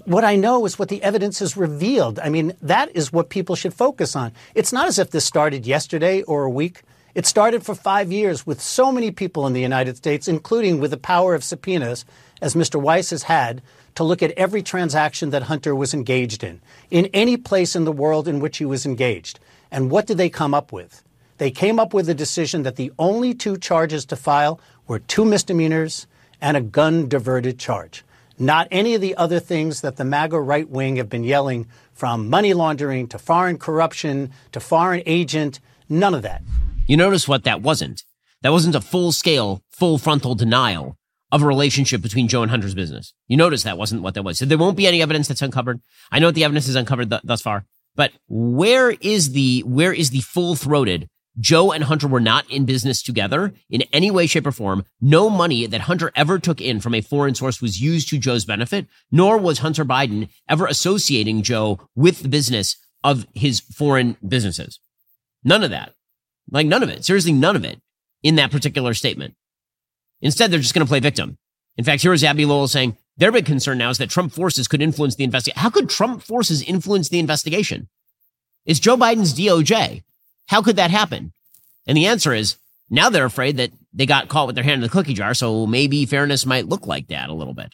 [0.05, 2.17] What I know is what the evidence has revealed.
[2.19, 4.31] I mean, that is what people should focus on.
[4.55, 6.81] It's not as if this started yesterday or a week.
[7.13, 10.89] It started for five years with so many people in the United States, including with
[10.89, 12.05] the power of subpoenas,
[12.41, 12.81] as Mr.
[12.81, 13.61] Weiss has had,
[13.93, 17.91] to look at every transaction that Hunter was engaged in, in any place in the
[17.91, 19.39] world in which he was engaged.
[19.69, 21.03] And what did they come up with?
[21.37, 25.25] They came up with a decision that the only two charges to file were two
[25.25, 26.07] misdemeanors
[26.41, 28.03] and a gun diverted charge.
[28.39, 32.29] Not any of the other things that the MAGA right wing have been yelling from
[32.29, 36.41] money laundering to foreign corruption to foreign agent, none of that.
[36.87, 38.03] You notice what that wasn't.
[38.41, 40.97] That wasn't a full scale, full frontal denial
[41.31, 43.13] of a relationship between Joe and Hunter's business.
[43.27, 44.37] You notice that wasn't what that was.
[44.37, 45.81] So there won't be any evidence that's uncovered.
[46.11, 47.65] I know what the evidence is uncovered th- thus far,
[47.95, 51.07] but where is the, where is the full throated
[51.39, 54.85] Joe and Hunter were not in business together in any way, shape, or form.
[55.01, 58.45] No money that Hunter ever took in from a foreign source was used to Joe's
[58.45, 64.79] benefit, nor was Hunter Biden ever associating Joe with the business of his foreign businesses.
[65.43, 65.93] None of that.
[66.51, 67.03] Like none of it.
[67.03, 67.81] Seriously, none of it
[68.21, 69.35] in that particular statement.
[70.21, 71.37] Instead, they're just going to play victim.
[71.77, 74.67] In fact, here is Abbe Lowell saying their big concern now is that Trump forces
[74.67, 75.61] could influence the investigation.
[75.61, 77.89] How could Trump forces influence the investigation?
[78.65, 80.03] Is Joe Biden's DOJ
[80.47, 81.33] how could that happen?
[81.87, 82.57] And the answer is
[82.89, 85.33] now they're afraid that they got caught with their hand in the cookie jar.
[85.33, 87.73] So maybe fairness might look like that a little bit.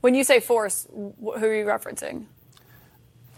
[0.00, 2.26] When you say force, who are you referencing?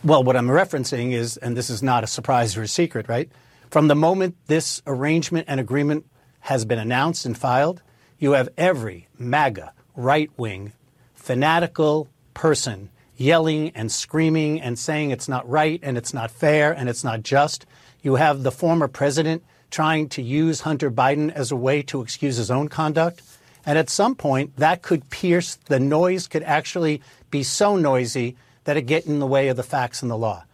[0.02, 3.30] Well, what I'm referencing is, and this is not a surprise or a secret, right?
[3.70, 6.06] From the moment this arrangement and agreement
[6.40, 7.82] has been announced and filed,
[8.18, 10.72] you have every MAGA, right wing,
[11.14, 16.88] fanatical person yelling and screaming and saying it's not right and it's not fair and
[16.88, 17.66] it's not just.
[18.04, 22.36] You have the former president trying to use Hunter Biden as a way to excuse
[22.36, 23.22] his own conduct.
[23.64, 28.76] And at some point, that could pierce, the noise could actually be so noisy that
[28.76, 30.44] it get in the way of the facts and the law.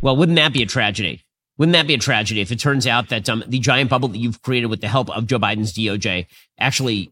[0.00, 1.22] Well, wouldn't that be a tragedy?
[1.58, 4.18] Wouldn't that be a tragedy if it turns out that um, the giant bubble that
[4.18, 7.10] you've created with the help of Joe Biden's DOJ actually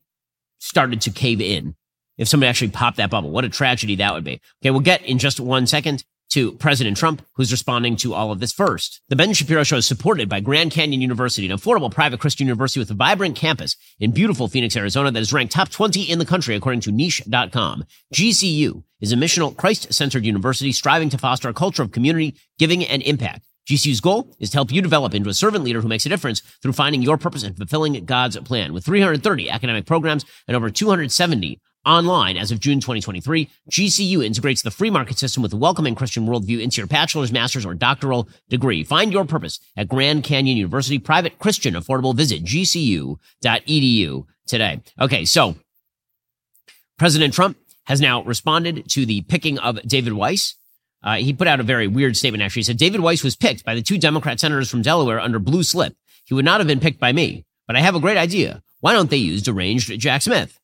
[0.60, 1.74] started to cave in?
[2.16, 4.40] If somebody actually popped that bubble, what a tragedy that would be.
[4.62, 6.04] Okay, we'll get in just one second
[6.34, 9.00] to President Trump, who's responding to all of this first.
[9.08, 12.80] The Ben Shapiro Show is supported by Grand Canyon University, an affordable private Christian university
[12.80, 16.26] with a vibrant campus in beautiful Phoenix, Arizona that is ranked top 20 in the
[16.26, 17.84] country according to niche.com.
[18.12, 23.00] GCU is a missional, Christ-centered university striving to foster a culture of community, giving, and
[23.02, 23.46] impact.
[23.70, 26.40] GCU's goal is to help you develop into a servant leader who makes a difference
[26.62, 28.72] through finding your purpose and fulfilling God's plan.
[28.72, 34.70] With 330 academic programs and over 270 online as of June 2023, GCU integrates the
[34.70, 38.84] free market system with a welcoming Christian worldview into your bachelor's, master's, or doctoral degree.
[38.84, 42.14] Find your purpose at Grand Canyon University, private Christian affordable.
[42.14, 44.80] Visit gcu.edu today.
[45.00, 45.56] Okay, so
[46.98, 50.54] President Trump has now responded to the picking of David Weiss.
[51.02, 52.60] Uh, he put out a very weird statement, actually.
[52.60, 55.62] He said, David Weiss was picked by the two Democrat senators from Delaware under blue
[55.62, 55.94] slip.
[56.24, 58.62] He would not have been picked by me, but I have a great idea.
[58.80, 60.58] Why don't they use deranged Jack Smith?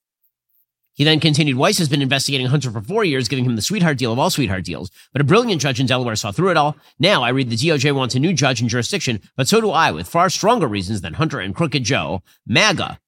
[1.00, 3.96] He then continued, Weiss has been investigating Hunter for four years, giving him the sweetheart
[3.96, 4.90] deal of all sweetheart deals.
[5.14, 6.76] But a brilliant judge in Delaware saw through it all.
[6.98, 9.92] Now I read the DOJ wants a new judge in jurisdiction, but so do I,
[9.92, 12.22] with far stronger reasons than Hunter and Crooked Joe.
[12.46, 13.00] MAGA.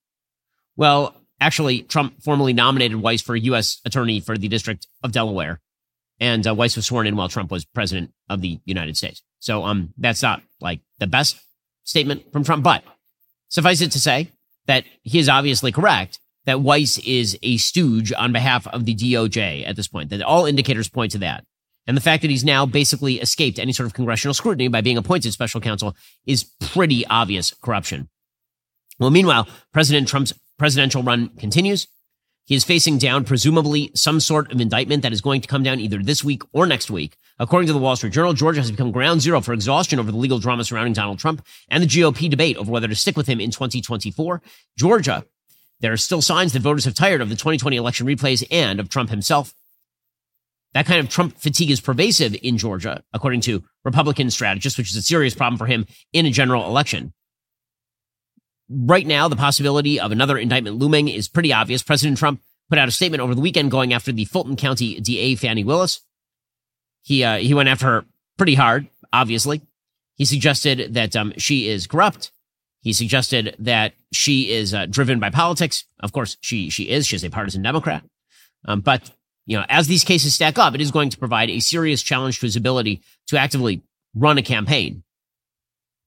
[0.74, 3.82] Well, actually, Trump formally nominated Weiss for U.S.
[3.84, 5.60] attorney for the District of Delaware.
[6.18, 9.20] And uh, Weiss was sworn in while Trump was president of the United States.
[9.38, 11.36] So um, that's not like the best
[11.84, 12.84] statement from Trump, but
[13.48, 14.30] suffice it to say
[14.64, 19.66] that he is obviously correct that Weiss is a stooge on behalf of the DOJ
[19.66, 21.44] at this point, that all indicators point to that.
[21.86, 24.98] And the fact that he's now basically escaped any sort of congressional scrutiny by being
[24.98, 28.08] appointed special counsel is pretty obvious corruption.
[28.98, 31.88] Well, meanwhile, President Trump's presidential run continues.
[32.44, 35.80] He is facing down, presumably, some sort of indictment that is going to come down
[35.80, 37.16] either this week or next week.
[37.38, 40.18] According to the Wall Street Journal, Georgia has become ground zero for exhaustion over the
[40.18, 43.40] legal drama surrounding Donald Trump and the GOP debate over whether to stick with him
[43.40, 44.42] in 2024.
[44.76, 45.24] Georgia
[45.82, 48.88] there are still signs that voters have tired of the 2020 election replays and of
[48.88, 49.52] Trump himself.
[50.74, 54.96] That kind of Trump fatigue is pervasive in Georgia, according to Republican strategists, which is
[54.96, 57.12] a serious problem for him in a general election.
[58.70, 61.82] Right now, the possibility of another indictment looming is pretty obvious.
[61.82, 62.40] President Trump
[62.70, 66.00] put out a statement over the weekend going after the Fulton County DA, Fani Willis.
[67.02, 68.04] He, uh, he went after her
[68.38, 69.60] pretty hard, obviously.
[70.16, 72.30] He suggested that um, she is corrupt.
[72.82, 75.84] He suggested that she is uh, driven by politics.
[76.00, 77.06] Of course, she she is.
[77.06, 78.04] She's a partisan Democrat.
[78.66, 79.10] Um, but
[79.46, 82.40] you know, as these cases stack up, it is going to provide a serious challenge
[82.40, 83.82] to his ability to actively
[84.14, 85.04] run a campaign.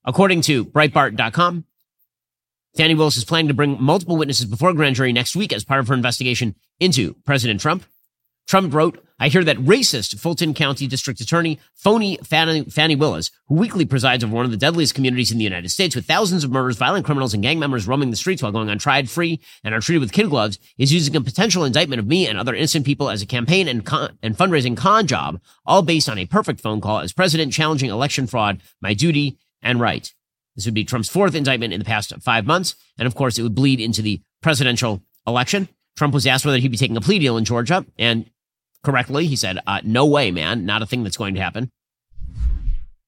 [0.05, 1.65] According to Breitbart.com,
[2.77, 5.63] Fani Willis is planning to bring multiple witnesses before a grand jury next week as
[5.63, 7.85] part of her investigation into President Trump.
[8.47, 13.86] Trump wrote, I hear that racist Fulton County District Attorney, phony Fani, Willis, who weekly
[13.86, 16.75] presides over one of the deadliest communities in the United States with thousands of murders,
[16.75, 19.99] violent criminals, and gang members roaming the streets while going untried, free, and are treated
[19.99, 23.21] with kid gloves, is using a potential indictment of me and other innocent people as
[23.21, 26.99] a campaign and, con- and fundraising con job, all based on a perfect phone call
[26.99, 30.13] as president challenging election fraud, my duty and right.
[30.56, 32.75] This would be Trump's fourth indictment in the past five months.
[32.97, 35.69] And of course, it would bleed into the presidential election.
[35.95, 38.30] Trump was asked whether he'd be taking a plea deal in Georgia, and
[38.86, 39.28] correctly.
[39.28, 40.65] He said, uh, no way, man.
[40.65, 41.71] Not a thing that's going to happen.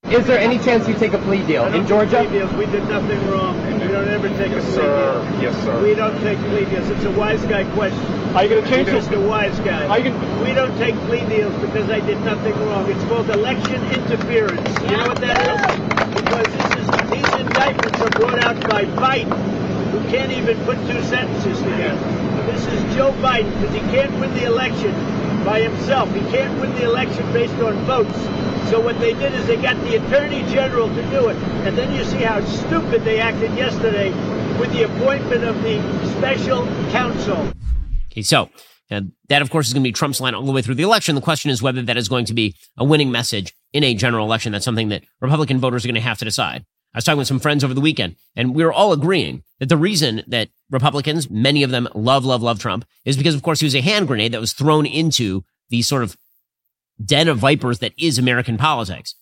[0.10, 2.24] Is there any chance you take a plea deal in Georgia?
[2.24, 2.54] Plea deals.
[2.54, 3.62] We did nothing wrong.
[3.82, 5.32] We don't ever take yes, a plea sir.
[5.32, 5.42] deal.
[5.42, 5.84] Yes, sir.
[5.84, 6.90] We don't take plea deals.
[6.90, 8.00] It's a wise guy question.
[8.36, 9.08] Are you going to change this?
[9.08, 9.28] Mr.
[9.28, 9.88] Wise Guy.
[9.88, 10.44] Are you gonna...
[10.44, 12.90] We don't take plea deals because I did nothing wrong.
[12.90, 14.68] It's called election interference.
[14.68, 14.92] Yeah.
[14.92, 16.22] You know what that is?
[16.22, 19.40] Because this is these indictments are brought out by Biden,
[19.92, 21.98] who can't even put two sentences together.
[22.52, 24.94] This is Joe Biden because he can't win the election
[25.48, 26.14] by himself.
[26.14, 28.20] He can't win the election based on votes.
[28.70, 31.38] So what they did is they got the attorney general to do it.
[31.66, 34.10] And then you see how stupid they acted yesterday
[34.60, 35.82] with the appointment of the
[36.18, 37.50] special counsel.
[38.12, 38.50] Okay, so
[38.90, 40.84] and that, of course, is going to be Trump's line all the way through the
[40.84, 41.16] election.
[41.16, 44.26] The question is whether that is going to be a winning message in a general
[44.26, 44.52] election.
[44.52, 46.66] That's something that Republican voters are going to have to decide.
[46.94, 49.70] I was talking with some friends over the weekend, and we were all agreeing that
[49.70, 53.60] the reason that Republicans, many of them love, love, love Trump, is because, of course,
[53.60, 56.18] he was a hand grenade that was thrown into the sort of
[57.04, 59.16] den of vipers that is American politics.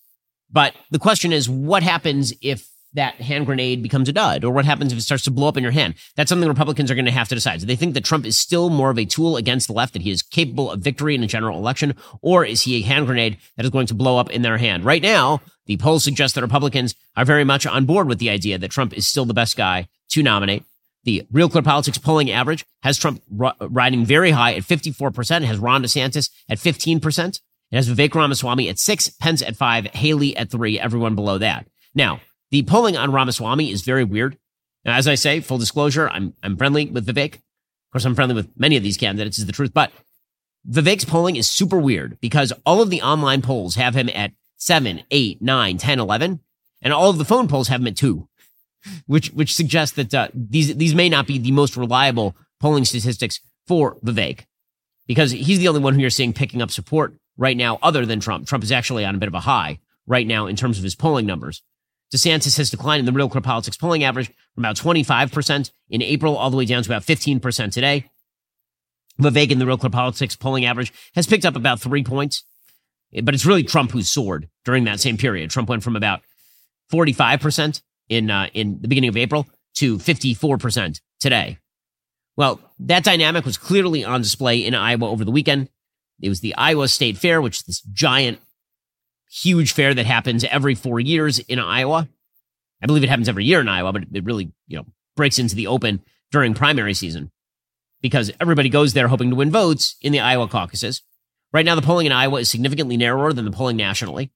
[0.50, 4.44] But the question is, what happens if that hand grenade becomes a dud?
[4.44, 5.94] Or what happens if it starts to blow up in your hand?
[6.16, 7.60] That's something Republicans are going to have to decide.
[7.60, 10.02] Do they think that Trump is still more of a tool against the left, that
[10.02, 11.94] he is capable of victory in a general election?
[12.22, 14.84] Or is he a hand grenade that is going to blow up in their hand?
[14.84, 18.58] Right now, the polls suggest that Republicans are very much on board with the idea
[18.58, 20.64] that Trump is still the best guy to nominate.
[21.04, 25.82] The Real Clear Politics polling average has Trump riding very high at 54%, has Ron
[25.82, 27.40] DeSantis at 15%.
[27.70, 31.66] It has Vivek Ramaswamy at six, Pence at five, Haley at three, everyone below that.
[31.94, 34.36] Now, the polling on Ramaswamy is very weird.
[34.84, 37.34] Now, as I say, full disclosure, I'm, I'm friendly with Vivek.
[37.34, 39.72] Of course, I'm friendly with many of these candidates, is the truth.
[39.74, 39.92] But
[40.68, 45.02] Vivek's polling is super weird because all of the online polls have him at 7,
[45.10, 46.40] 8, 9, 10, 11,
[46.82, 48.28] and all of the phone polls have him at 2,
[49.06, 53.40] which, which suggests that uh, these, these may not be the most reliable polling statistics
[53.66, 54.46] for Vivek
[55.06, 58.20] because he's the only one who you're seeing picking up support right now other than
[58.20, 58.46] Trump.
[58.46, 60.94] Trump is actually on a bit of a high right now in terms of his
[60.94, 61.62] polling numbers.
[62.14, 66.36] DeSantis has declined in the Real Clear Politics polling average from about 25% in April
[66.36, 68.08] all the way down to about 15% today.
[69.20, 72.44] Vivek in the Real Clear Politics polling average has picked up about three points,
[73.22, 75.50] but it's really Trump who soared during that same period.
[75.50, 76.20] Trump went from about
[76.92, 81.58] 45% in, uh, in the beginning of April to 54% today.
[82.36, 85.68] Well, that dynamic was clearly on display in Iowa over the weekend.
[86.20, 88.38] It was the Iowa State Fair, which is this giant,
[89.30, 92.08] huge fair that happens every four years in Iowa.
[92.82, 95.56] I believe it happens every year in Iowa, but it really, you know, breaks into
[95.56, 97.30] the open during primary season
[98.02, 101.02] because everybody goes there hoping to win votes in the Iowa caucuses.
[101.56, 104.30] Right now, the polling in Iowa is significantly narrower than the polling nationally.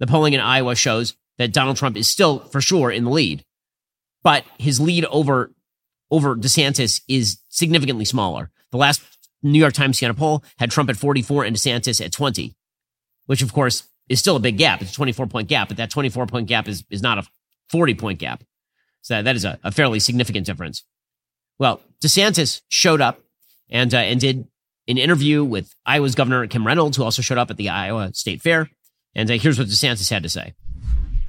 [0.00, 3.44] The polling in Iowa shows that Donald Trump is still for sure in the lead,
[4.24, 5.52] but his lead over
[6.10, 8.50] over DeSantis is significantly smaller.
[8.72, 9.00] The last
[9.44, 12.56] New York Times Siena poll had Trump at 44 and DeSantis at 20,
[13.26, 14.82] which of course is still a big gap.
[14.82, 17.28] It's a 24 point gap, but that 24 point gap is, is not a
[17.70, 18.42] 40 point gap.
[19.02, 20.82] So that is a, a fairly significant difference.
[21.60, 23.20] Well, DeSantis showed up
[23.70, 24.48] and, uh, and did
[24.88, 28.42] an interview with Iowa's Governor Kim Reynolds, who also showed up at the Iowa State
[28.42, 28.70] Fair.
[29.14, 30.54] And uh, here's what DeSantis had to say.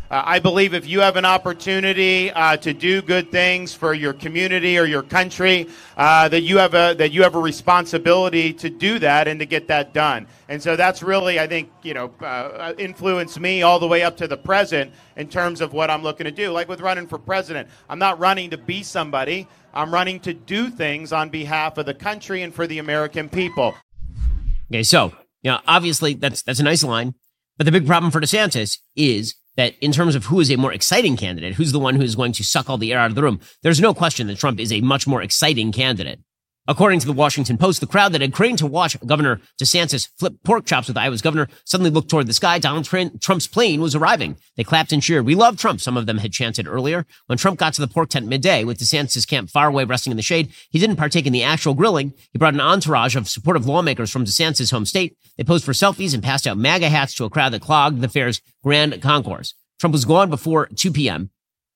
[0.10, 4.14] Uh, I believe if you have an opportunity uh, to do good things for your
[4.14, 5.68] community or your country,
[5.98, 9.46] uh, that you have a that you have a responsibility to do that and to
[9.46, 10.28] get that done.
[10.48, 14.16] And so that's really, I think, you know, uh, influenced me all the way up
[14.18, 16.52] to the present in terms of what I'm looking to do.
[16.52, 19.46] Like with running for president, I'm not running to be somebody.
[19.78, 23.76] I'm running to do things on behalf of the country and for the American people.
[24.72, 25.14] Okay, so
[25.44, 27.14] you know, obviously that's that's a nice line,
[27.58, 30.74] but the big problem for DeSantis is that in terms of who is a more
[30.74, 33.16] exciting candidate, who's the one who is going to suck all the air out of
[33.16, 36.20] the room, there's no question that Trump is a much more exciting candidate.
[36.70, 40.34] According to the Washington Post, the crowd that had craned to watch Governor DeSantis flip
[40.44, 42.60] pork chops with Iowa's governor suddenly looked toward the sky.
[42.60, 44.36] Donald Trump's plane was arriving.
[44.58, 45.26] They clapped and cheered.
[45.26, 47.06] We love Trump, some of them had chanted earlier.
[47.28, 50.18] When Trump got to the pork tent midday with DeSantis' camp far away resting in
[50.18, 52.14] the shade, he didn't partake in the actual grilling.
[52.34, 55.16] He brought an entourage of supportive lawmakers from DeSantis' home state.
[55.38, 58.10] They posed for selfies and passed out MAGA hats to a crowd that clogged the
[58.10, 59.54] fair's grand concourse.
[59.80, 61.30] Trump was gone before 2 p.m.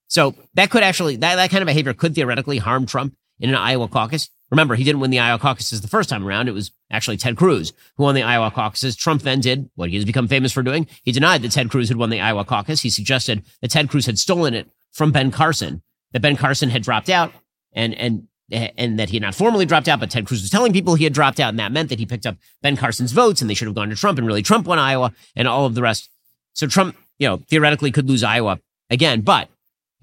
[0.07, 3.55] So that could actually, that, that kind of behavior could theoretically harm Trump in an
[3.55, 4.29] Iowa caucus.
[4.51, 6.47] Remember, he didn't win the Iowa caucuses the first time around.
[6.47, 8.95] It was actually Ted Cruz who won the Iowa caucuses.
[8.95, 10.87] Trump then did what he has become famous for doing.
[11.03, 12.81] He denied that Ted Cruz had won the Iowa caucus.
[12.81, 16.83] He suggested that Ted Cruz had stolen it from Ben Carson, that Ben Carson had
[16.83, 17.31] dropped out
[17.73, 20.73] and, and, and that he had not formally dropped out, but Ted Cruz was telling
[20.73, 21.49] people he had dropped out.
[21.49, 23.89] And that meant that he picked up Ben Carson's votes and they should have gone
[23.89, 26.09] to Trump and really Trump won Iowa and all of the rest.
[26.53, 28.59] So Trump you know, theoretically could lose Iowa
[28.89, 29.21] again.
[29.21, 29.47] But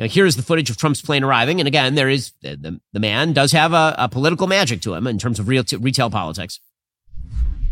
[0.06, 1.61] here's the footage of Trump's plane arriving.
[1.61, 5.06] And again, there is the, the, man does have a, a, political magic to him
[5.06, 6.61] in terms of real t- retail politics.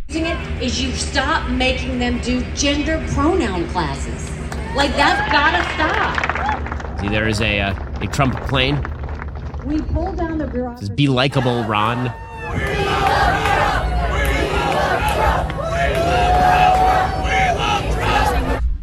[0.08, 4.30] It is you stop making them do gender pronoun classes.
[4.74, 7.00] Like that's gotta stop.
[7.00, 8.76] See, there is a uh, a Trump plane.
[9.64, 10.94] We pull down the bureaucracy.
[10.94, 12.12] Be likable, Ron.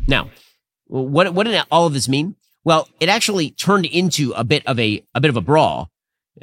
[0.08, 0.30] Now,
[0.88, 2.36] what what did all of this mean?
[2.64, 5.90] Well, it actually turned into a bit of a a bit of a brawl.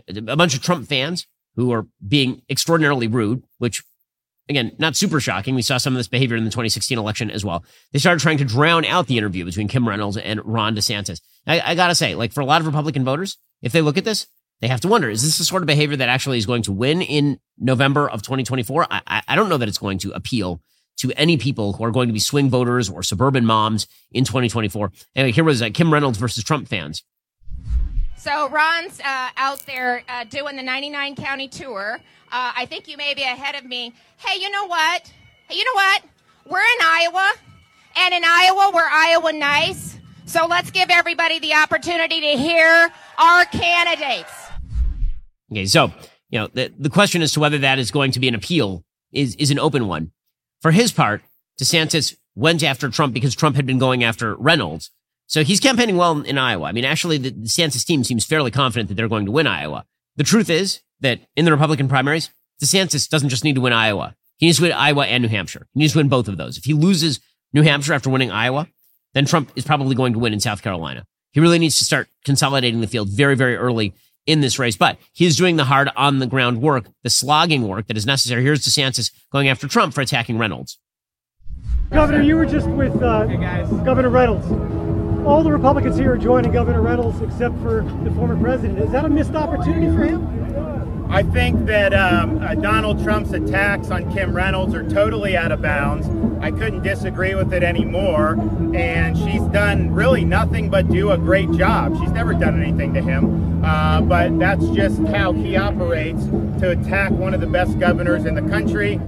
[0.08, 3.82] A bunch of Trump fans who are being extraordinarily rude, which
[4.48, 5.54] again, not super shocking.
[5.54, 7.64] We saw some of this behavior in the 2016 election as well.
[7.92, 11.20] They started trying to drown out the interview between Kim Reynolds and Ron DeSantis.
[11.46, 14.04] I, I gotta say, like for a lot of Republican voters, if they look at
[14.04, 14.26] this,
[14.60, 16.72] they have to wonder: Is this the sort of behavior that actually is going to
[16.72, 18.86] win in November of 2024?
[18.90, 20.60] I, I don't know that it's going to appeal
[21.00, 24.92] to any people who are going to be swing voters or suburban moms in 2024.
[25.16, 27.04] Anyway, here was uh, Kim Reynolds versus Trump fans.
[28.16, 31.98] So Ron's uh, out there uh, doing the 99 county tour.
[32.30, 33.94] Uh, I think you may be ahead of me.
[34.18, 35.10] Hey, you know what?
[35.48, 36.02] Hey, you know what?
[36.46, 37.32] We're in Iowa,
[37.96, 39.98] and in Iowa, we're Iowa nice.
[40.26, 44.32] So let's give everybody the opportunity to hear our candidates.
[45.50, 45.92] Okay, so
[46.28, 48.84] you know the the question as to whether that is going to be an appeal
[49.12, 50.12] is is an open one.
[50.60, 51.22] For his part,
[51.60, 54.90] DeSantis went after Trump because Trump had been going after Reynolds.
[55.26, 56.66] So he's campaigning well in Iowa.
[56.66, 59.84] I mean, actually, the DeSantis team seems fairly confident that they're going to win Iowa.
[60.16, 62.30] The truth is that in the Republican primaries,
[62.62, 64.16] DeSantis doesn't just need to win Iowa.
[64.38, 65.66] He needs to win Iowa and New Hampshire.
[65.72, 66.58] He needs to win both of those.
[66.58, 67.20] If he loses
[67.52, 68.68] New Hampshire after winning Iowa,
[69.14, 71.04] then Trump is probably going to win in South Carolina.
[71.32, 73.94] He really needs to start consolidating the field very, very early
[74.30, 77.88] in this race, but he's doing the hard on the ground work, the slogging work
[77.88, 78.42] that is necessary.
[78.42, 80.78] Here's DeSantis going after Trump for attacking Reynolds.
[81.90, 83.24] Governor, you were just with uh,
[83.84, 84.46] Governor Reynolds.
[85.26, 88.78] All the Republicans here are joining Governor Reynolds except for the former president.
[88.78, 90.99] Is that a missed opportunity for him?
[91.10, 95.60] I think that um, uh, Donald Trump's attacks on Kim Reynolds are totally out of
[95.60, 96.06] bounds.
[96.40, 98.38] I couldn't disagree with it anymore.
[98.76, 101.98] And she's done really nothing but do a great job.
[101.98, 106.24] She's never done anything to him, uh, but that's just how he operates
[106.60, 109.00] to attack one of the best governors in the country.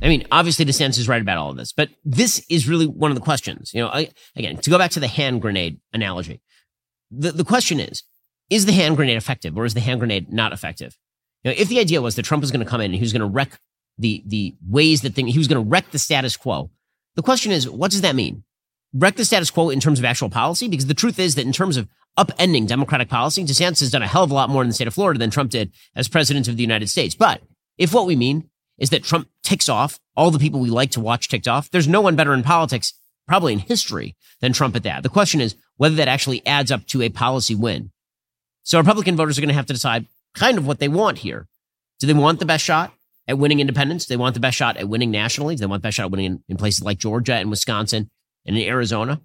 [0.00, 3.10] I mean, obviously DeSantis is right about all of this, but this is really one
[3.10, 3.74] of the questions.
[3.74, 6.40] You know, I, again, to go back to the hand grenade analogy,
[7.10, 8.02] the, the question is,
[8.48, 10.96] is the hand grenade effective or is the hand grenade not effective?
[11.44, 13.12] Know, if the idea was that Trump was going to come in and he was
[13.12, 13.58] going to wreck
[13.98, 16.70] the, the ways that thing, he was going to wreck the status quo,
[17.16, 18.44] the question is, what does that mean?
[18.92, 20.68] Wreck the status quo in terms of actual policy?
[20.68, 21.88] Because the truth is that in terms of
[22.18, 24.88] upending Democratic policy, DeSantis has done a hell of a lot more in the state
[24.88, 27.14] of Florida than Trump did as president of the United States.
[27.14, 27.42] But
[27.78, 31.00] if what we mean is that Trump ticks off all the people we like to
[31.00, 31.70] watch ticked off.
[31.70, 32.94] There's no one better in politics,
[33.28, 35.02] probably in history, than Trump at that.
[35.02, 37.92] The question is whether that actually adds up to a policy win.
[38.62, 41.46] So Republican voters are going to have to decide kind of what they want here.
[41.98, 42.92] Do they want the best shot
[43.28, 44.06] at winning independents?
[44.06, 45.54] Do they want the best shot at winning nationally?
[45.54, 48.10] Do they want the best shot at winning in, in places like Georgia and Wisconsin
[48.46, 49.20] and in Arizona?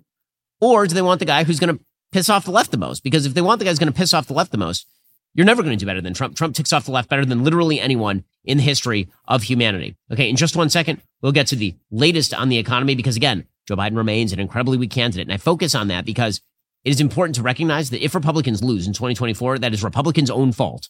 [0.61, 3.03] Or do they want the guy who's going to piss off the left the most?
[3.03, 4.87] Because if they want the guy who's going to piss off the left the most,
[5.33, 6.35] you're never going to do better than Trump.
[6.35, 9.95] Trump ticks off the left better than literally anyone in the history of humanity.
[10.11, 13.45] Okay, in just one second, we'll get to the latest on the economy because, again,
[13.67, 15.27] Joe Biden remains an incredibly weak candidate.
[15.27, 16.41] And I focus on that because
[16.85, 20.51] it is important to recognize that if Republicans lose in 2024, that is Republicans' own
[20.51, 20.87] fault.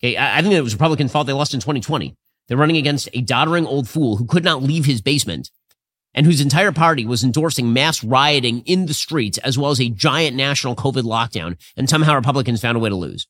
[0.00, 2.14] Okay, I, I think it was Republicans' fault they lost in 2020.
[2.46, 5.50] They're running against a doddering old fool who could not leave his basement
[6.14, 9.90] and whose entire party was endorsing mass rioting in the streets as well as a
[9.90, 11.58] giant national COVID lockdown.
[11.76, 13.26] And somehow Republicans found a way to lose.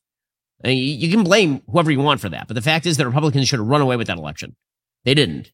[0.63, 3.59] You can blame whoever you want for that, but the fact is that Republicans should
[3.59, 4.55] have run away with that election.
[5.05, 5.51] They didn't.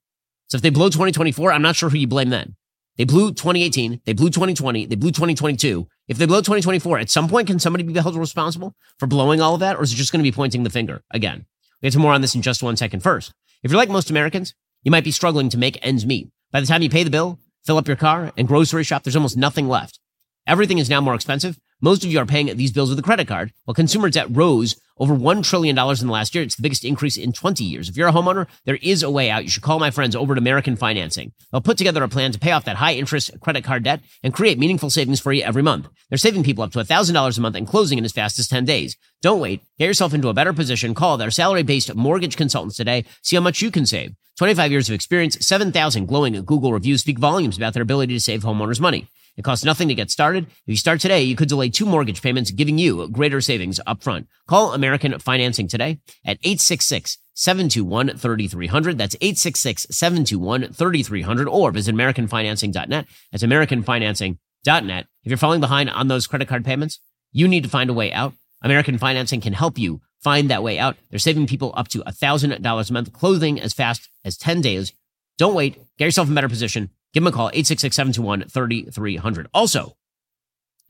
[0.48, 2.56] So if they blow 2024, I'm not sure who you blame then.
[2.98, 5.88] They blew 2018, they blew 2020, they blew 2022.
[6.08, 9.56] If they blow 2024, at some point, can somebody be held responsible for blowing all
[9.56, 11.46] of that, or is it just going to be pointing the finger again?
[11.82, 13.02] We'll get to more on this in just one second.
[13.02, 13.34] First,
[13.64, 14.54] if you're like most Americans,
[14.84, 16.30] you might be struggling to make ends meet.
[16.52, 19.16] By the time you pay the bill, fill up your car, and grocery shop, there's
[19.16, 20.00] almost nothing left.
[20.46, 21.60] Everything is now more expensive.
[21.82, 24.78] Most of you are paying these bills with a credit card, while consumer debt rose
[24.98, 26.44] over $1 trillion in the last year.
[26.44, 27.90] It's the biggest increase in 20 years.
[27.90, 29.44] If you're a homeowner, there is a way out.
[29.44, 31.34] You should call my friends over at American Financing.
[31.52, 34.34] They'll put together a plan to pay off that high interest credit card debt and
[34.34, 35.90] create meaningful savings for you every month.
[36.08, 38.64] They're saving people up to $1,000 a month and closing in as fast as 10
[38.64, 38.96] days.
[39.22, 39.62] Don't wait.
[39.78, 40.94] Get yourself into a better position.
[40.94, 43.04] Call their salary based mortgage consultants today.
[43.22, 44.16] See how much you can save.
[44.38, 48.44] 25 years of experience, 7,000 glowing Google reviews speak volumes about their ability to save
[48.44, 49.08] homeowners money.
[49.38, 50.46] It costs nothing to get started.
[50.46, 54.02] If you start today, you could delay two mortgage payments, giving you greater savings up
[54.02, 54.28] front.
[54.48, 58.98] Call American Financing today at 866 721 3300.
[58.98, 63.06] That's 866 721 3300 or visit AmericanFinancing.net.
[63.32, 65.08] That's AmericanFinancing.net.
[65.24, 67.00] If you're falling behind on those credit card payments,
[67.32, 68.34] you need to find a way out.
[68.62, 70.96] American Financing can help you find that way out.
[71.10, 74.94] They're saving people up to $1,000 a month, clothing as fast as 10 days.
[75.38, 75.80] Don't wait.
[76.00, 76.90] Get yourself in a better position.
[77.16, 79.48] Give them a call, 866 721 3300.
[79.54, 79.96] Also,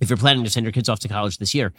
[0.02, 1.72] if you're planning to send your kids off to college this year,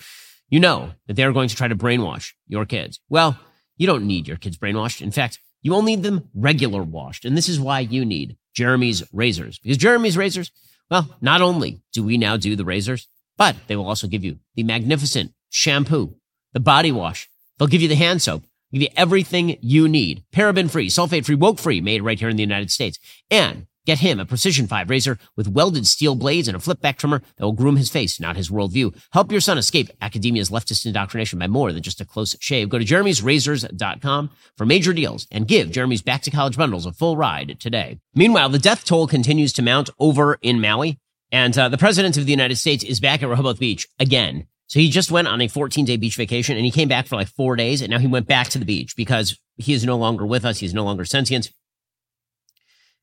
[0.49, 3.01] you know that they're going to try to brainwash your kids.
[3.09, 3.37] Well,
[3.77, 5.03] you don't need your kids brainwashed.
[5.03, 7.25] In fact, you only need them regular washed.
[7.25, 9.59] And this is why you need Jeremy's razors.
[9.59, 10.53] Because Jeremy's razors,
[10.93, 14.39] well, not only do we now do the razors, but they will also give you
[14.55, 16.15] the magnificent shampoo,
[16.53, 17.29] the body wash.
[17.59, 20.23] They'll give you the hand soap, give you everything you need.
[20.33, 23.01] Paraben free, sulfate free, woke free, made right here in the United States.
[23.29, 26.99] And Get him a Precision 5 razor with welded steel blades and a flip back
[26.99, 29.01] trimmer that will groom his face, not his worldview.
[29.13, 32.69] Help your son escape academia's leftist indoctrination by more than just a close shave.
[32.69, 37.17] Go to jeremy'srazors.com for major deals and give Jeremy's Back to College bundles a full
[37.17, 38.01] ride today.
[38.13, 40.99] Meanwhile, the death toll continues to mount over in Maui,
[41.31, 44.49] and uh, the president of the United States is back at Rehoboth Beach again.
[44.67, 47.15] So he just went on a 14 day beach vacation and he came back for
[47.15, 49.97] like four days and now he went back to the beach because he is no
[49.97, 50.59] longer with us.
[50.59, 51.53] He's no longer sentient.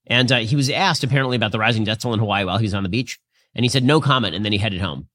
[0.07, 2.65] And uh, he was asked apparently about the rising death toll in Hawaii while he
[2.65, 3.19] was on the beach.
[3.55, 4.35] And he said no comment.
[4.35, 5.07] And then he headed home.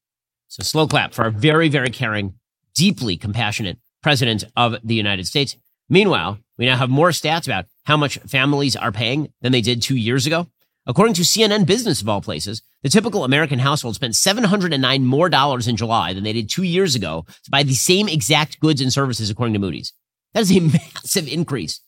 [0.47, 2.35] So slow clap for a very, very caring,
[2.73, 5.55] deeply compassionate president of the United States.
[5.89, 9.81] Meanwhile, we now have more stats about how much families are paying than they did
[9.81, 10.47] two years ago.
[10.85, 15.67] According to CNN Business of all places, the typical American household spent 709 more dollars
[15.67, 18.91] in July than they did two years ago to buy the same exact goods and
[18.91, 19.93] services, according to Moody's.
[20.33, 20.59] That is a
[20.95, 21.81] massive increase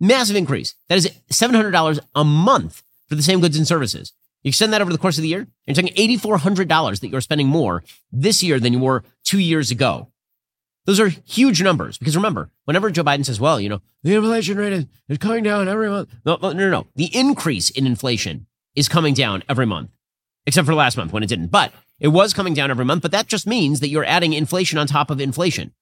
[0.00, 0.74] Massive increase.
[0.88, 4.12] That is $700 a month for the same goods and services.
[4.42, 7.48] You extend that over the course of the year, you're talking $8,400 that you're spending
[7.48, 7.82] more
[8.12, 10.08] this year than you were two years ago.
[10.84, 14.58] Those are huge numbers because remember, whenever Joe Biden says, well, you know, the inflation
[14.58, 16.10] rate is, is coming down every month.
[16.26, 16.86] No, no, no, no.
[16.94, 19.90] The increase in inflation is coming down every month,
[20.46, 21.46] except for last month when it didn't.
[21.46, 23.00] But it was coming down every month.
[23.00, 25.72] But that just means that you're adding inflation on top of inflation.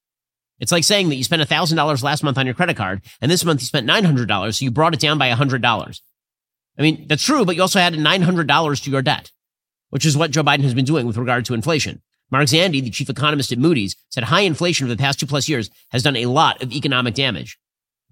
[0.63, 3.45] It's like saying that you spent $1,000 last month on your credit card and this
[3.45, 6.01] month you spent $900, so you brought it down by $100.
[6.79, 9.33] I mean, that's true, but you also added $900 to your debt,
[9.91, 12.01] which is what Joe Biden has been doing with regard to inflation.
[12.31, 15.49] Mark Zandi, the chief economist at Moody's, said high inflation over the past two plus
[15.49, 17.59] years has done a lot of economic damage.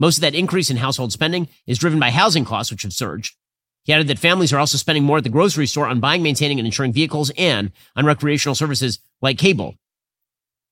[0.00, 3.36] Most of that increase in household spending is driven by housing costs, which have surged.
[3.84, 6.58] He added that families are also spending more at the grocery store on buying, maintaining,
[6.58, 9.76] and insuring vehicles and on recreational services like cable.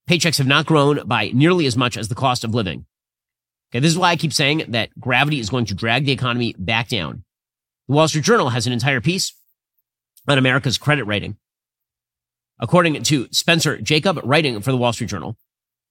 [0.08, 2.86] Paychecks have not grown by nearly as much as the cost of living.
[3.70, 6.54] Okay, this is why I keep saying that gravity is going to drag the economy
[6.58, 7.24] back down.
[7.88, 9.34] The Wall Street Journal has an entire piece
[10.26, 11.36] on America's credit rating.
[12.58, 15.36] According to Spencer Jakab, writing for the Wall Street Journal,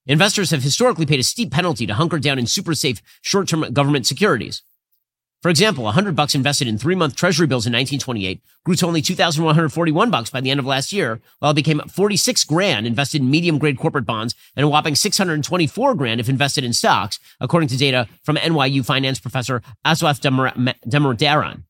[0.07, 4.07] investors have historically paid a steep penalty to hunker down in super safe short-term government
[4.07, 4.63] securities.
[5.44, 10.10] For example, 100 bucks invested in three-month treasury bills in 1928 grew to only 2,141
[10.10, 13.78] bucks by the end of last year, while it became 46 grand invested in medium-grade
[13.78, 18.36] corporate bonds and a whopping 624 grand if invested in stocks, according to data from
[18.38, 21.64] NYU finance professor Aswath Damodaran.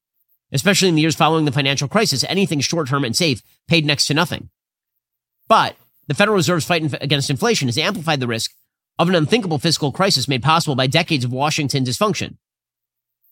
[0.54, 4.14] Especially in the years following the financial crisis, anything short-term and safe paid next to
[4.14, 4.50] nothing.
[5.50, 5.76] But
[6.08, 8.52] the Federal Reserve's fight against inflation has amplified the risk
[8.98, 12.38] of an unthinkable fiscal crisis made possible by decades of Washington dysfunction.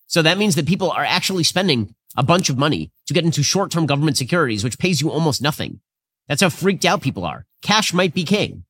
[0.08, 3.43] So that means that people are actually spending a bunch of money to get into
[3.43, 5.80] short-term government securities, which pays you almost nothing.
[6.28, 7.45] That's how freaked out people are.
[7.62, 8.64] Cash might be king.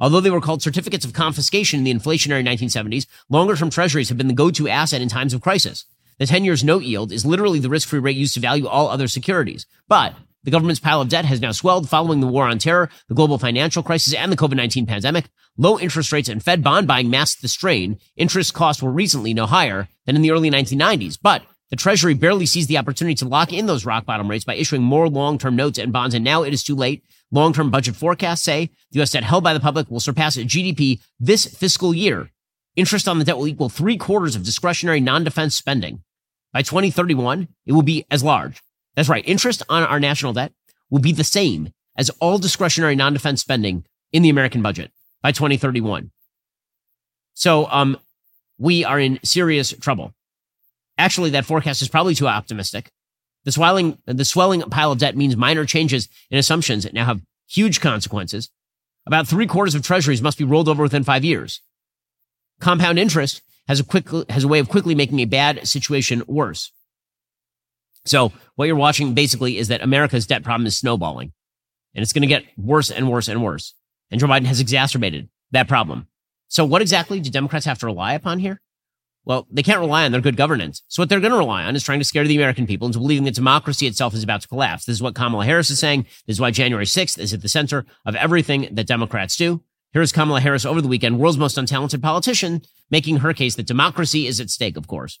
[0.00, 4.28] Although they were called certificates of confiscation in the inflationary 1970s, longer-term treasuries have been
[4.28, 5.86] the go-to asset in times of crisis.
[6.18, 9.08] The 10 years note yield is literally the risk-free rate used to value all other
[9.08, 9.66] securities.
[9.88, 10.14] But
[10.44, 13.38] the government's pile of debt has now swelled following the war on terror, the global
[13.38, 15.26] financial crisis, and the COVID-19 pandemic.
[15.56, 17.98] Low interest rates and Fed bond buying masked the strain.
[18.16, 22.46] Interest costs were recently no higher than in the early 1990s, but the Treasury barely
[22.46, 25.78] seized the opportunity to lock in those rock bottom rates by issuing more long-term notes
[25.78, 27.04] and bonds, and now it is too late.
[27.30, 29.10] Long-term budget forecasts say the U.S.
[29.10, 32.30] debt held by the public will surpass GDP this fiscal year.
[32.76, 36.02] Interest on the debt will equal three quarters of discretionary non-defense spending.
[36.52, 38.62] By 2031, it will be as large.
[38.96, 39.26] That's right.
[39.26, 40.52] Interest on our national debt
[40.90, 44.92] will be the same as all discretionary non-defense spending in the American budget
[45.22, 46.10] by 2031.
[47.34, 47.98] So, um,
[48.58, 50.14] we are in serious trouble.
[50.96, 52.90] Actually, that forecast is probably too optimistic.
[53.44, 57.20] The swelling, the swelling pile of debt means minor changes in assumptions that now have
[57.48, 58.48] huge consequences.
[59.06, 61.60] About three quarters of treasuries must be rolled over within five years.
[62.60, 66.70] Compound interest has a quick, has a way of quickly making a bad situation worse.
[68.04, 71.32] So what you're watching basically is that America's debt problem is snowballing
[71.94, 73.74] and it's going to get worse and worse and worse.
[74.10, 76.06] And Joe Biden has exacerbated that problem.
[76.48, 78.60] So what exactly do Democrats have to rely upon here?
[79.24, 80.82] Well, they can't rely on their good governance.
[80.88, 82.98] So what they're going to rely on is trying to scare the American people into
[82.98, 84.84] believing that democracy itself is about to collapse.
[84.84, 86.02] This is what Kamala Harris is saying.
[86.26, 89.62] This is why January 6th is at the center of everything that Democrats do.
[89.92, 94.26] Here's Kamala Harris over the weekend, world's most untalented politician, making her case that democracy
[94.26, 95.20] is at stake, of course.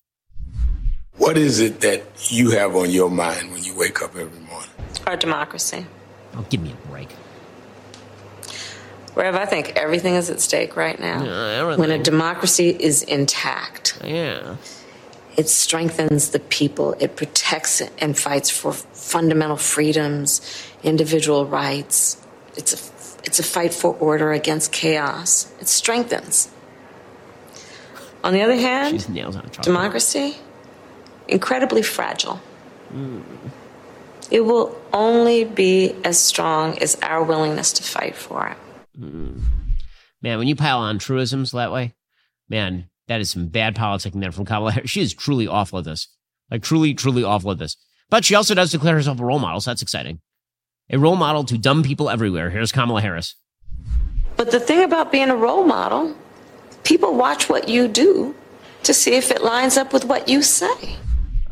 [1.16, 2.02] What is it that
[2.32, 4.70] you have on your mind when you wake up every morning?
[5.06, 5.86] Our democracy.
[6.36, 7.08] Oh, give me a break.
[9.14, 11.76] Rev, I think everything is at stake right now.
[11.76, 14.56] when a democracy is intact, yeah,
[15.36, 16.96] it strengthens the people.
[16.98, 20.40] It protects and fights for fundamental freedoms,
[20.82, 22.20] individual rights.
[22.56, 22.78] It's a
[23.24, 25.52] it's a fight for order against chaos.
[25.60, 26.50] It strengthens.
[28.24, 29.06] On the other hand,
[29.62, 30.38] democracy
[31.28, 32.40] incredibly fragile.
[32.92, 33.22] Mm.
[34.30, 38.56] It will only be as strong as our willingness to fight for it.
[38.98, 39.42] Mm.
[40.22, 41.94] Man, when you pile on truisms that way,
[42.48, 44.90] man, that is some bad politicking there from Kamala Harris.
[44.92, 46.08] She is truly awful at this.
[46.50, 47.76] Like, truly, truly awful at this.
[48.10, 50.20] But she also does declare herself a role model, so that's exciting.
[50.90, 52.50] A role model to dumb people everywhere.
[52.50, 53.34] Here's Kamala Harris.
[54.36, 56.14] But the thing about being a role model,
[56.84, 58.34] people watch what you do
[58.82, 60.96] to see if it lines up with what you say.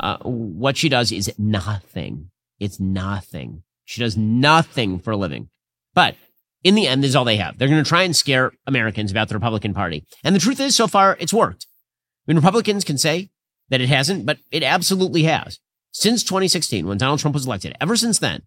[0.02, 2.30] Uh, what she does is nothing.
[2.58, 3.62] It's nothing.
[3.84, 5.48] She does nothing for a living.
[5.94, 6.16] But
[6.64, 7.58] in the end, this is all they have.
[7.58, 10.04] They're going to try and scare Americans about the Republican Party.
[10.24, 11.66] And the truth is, so far, it's worked.
[12.26, 13.30] I mean, Republicans can say
[13.68, 15.58] that it hasn't, but it absolutely has.
[15.92, 18.42] Since 2016, when Donald Trump was elected, ever since then,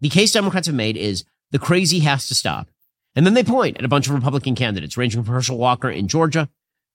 [0.00, 2.68] the case Democrats have made is the crazy has to stop.
[3.14, 6.08] And then they point at a bunch of Republican candidates, ranging from Herschel Walker in
[6.08, 6.48] Georgia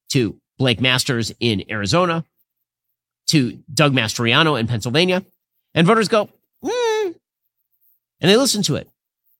[0.09, 2.23] to Blake Masters in Arizona
[3.33, 5.23] to Doug Mastriano in Pennsylvania.
[5.73, 6.29] And voters go,
[6.63, 7.15] mm,
[8.21, 8.87] and they listen to it.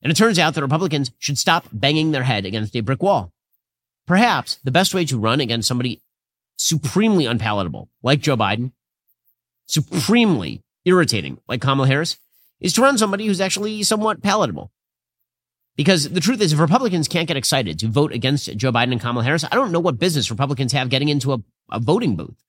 [0.02, 3.32] And it turns out that Republicans should stop banging their head against a brick wall.
[4.06, 6.02] Perhaps the best way to run against somebody
[6.58, 8.72] supremely unpalatable, like Joe Biden,
[9.68, 12.18] supremely irritating, like Kamala Harris,
[12.60, 14.72] is to run somebody who's actually somewhat palatable.
[15.76, 19.02] Because the truth is, if Republicans can't get excited to vote against Joe Biden and
[19.02, 21.40] Kamala Harris, I don't know what business Republicans have getting into a,
[21.72, 22.44] a voting booth.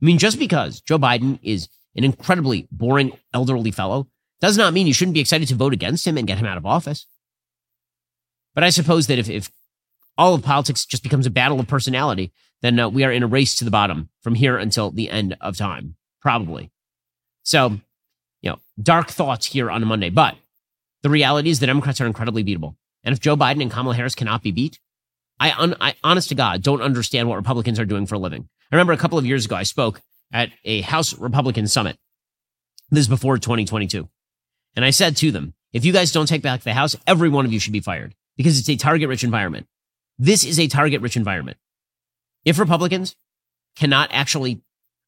[0.00, 4.08] I mean, just because Joe Biden is an incredibly boring elderly fellow,
[4.40, 6.56] does not mean you shouldn't be excited to vote against him and get him out
[6.56, 7.06] of office.
[8.54, 9.50] But I suppose that if, if
[10.16, 12.32] all of politics just becomes a battle of personality,
[12.62, 15.36] then uh, we are in a race to the bottom from here until the end
[15.40, 16.70] of time, probably.
[17.42, 17.80] So,
[18.42, 20.10] you know, dark thoughts here on a Monday.
[20.10, 20.36] But
[21.02, 22.76] the reality is the Democrats are incredibly beatable.
[23.02, 24.78] And if Joe Biden and Kamala Harris cannot be beat,
[25.40, 28.48] I, un, I honest to God don't understand what Republicans are doing for a living.
[28.70, 31.96] I remember a couple of years ago, I spoke at a House Republican summit.
[32.90, 34.08] This is before 2022.
[34.76, 37.46] And I said to them, if you guys don't take back the House, every one
[37.46, 39.66] of you should be fired because it's a target rich environment.
[40.18, 41.56] This is a target rich environment.
[42.44, 43.16] If Republicans
[43.76, 44.60] cannot actually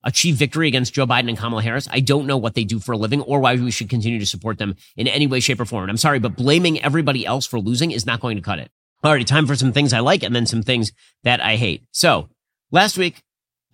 [0.05, 2.93] achieve victory against Joe Biden and Kamala Harris, I don't know what they do for
[2.93, 5.64] a living or why we should continue to support them in any way, shape, or
[5.64, 5.91] form.
[5.91, 8.70] I'm sorry, but blaming everybody else for losing is not going to cut it.
[9.05, 10.92] Alrighty, time for some things I like and then some things
[11.24, 11.82] that I hate.
[11.90, 12.28] So
[12.70, 13.22] last week,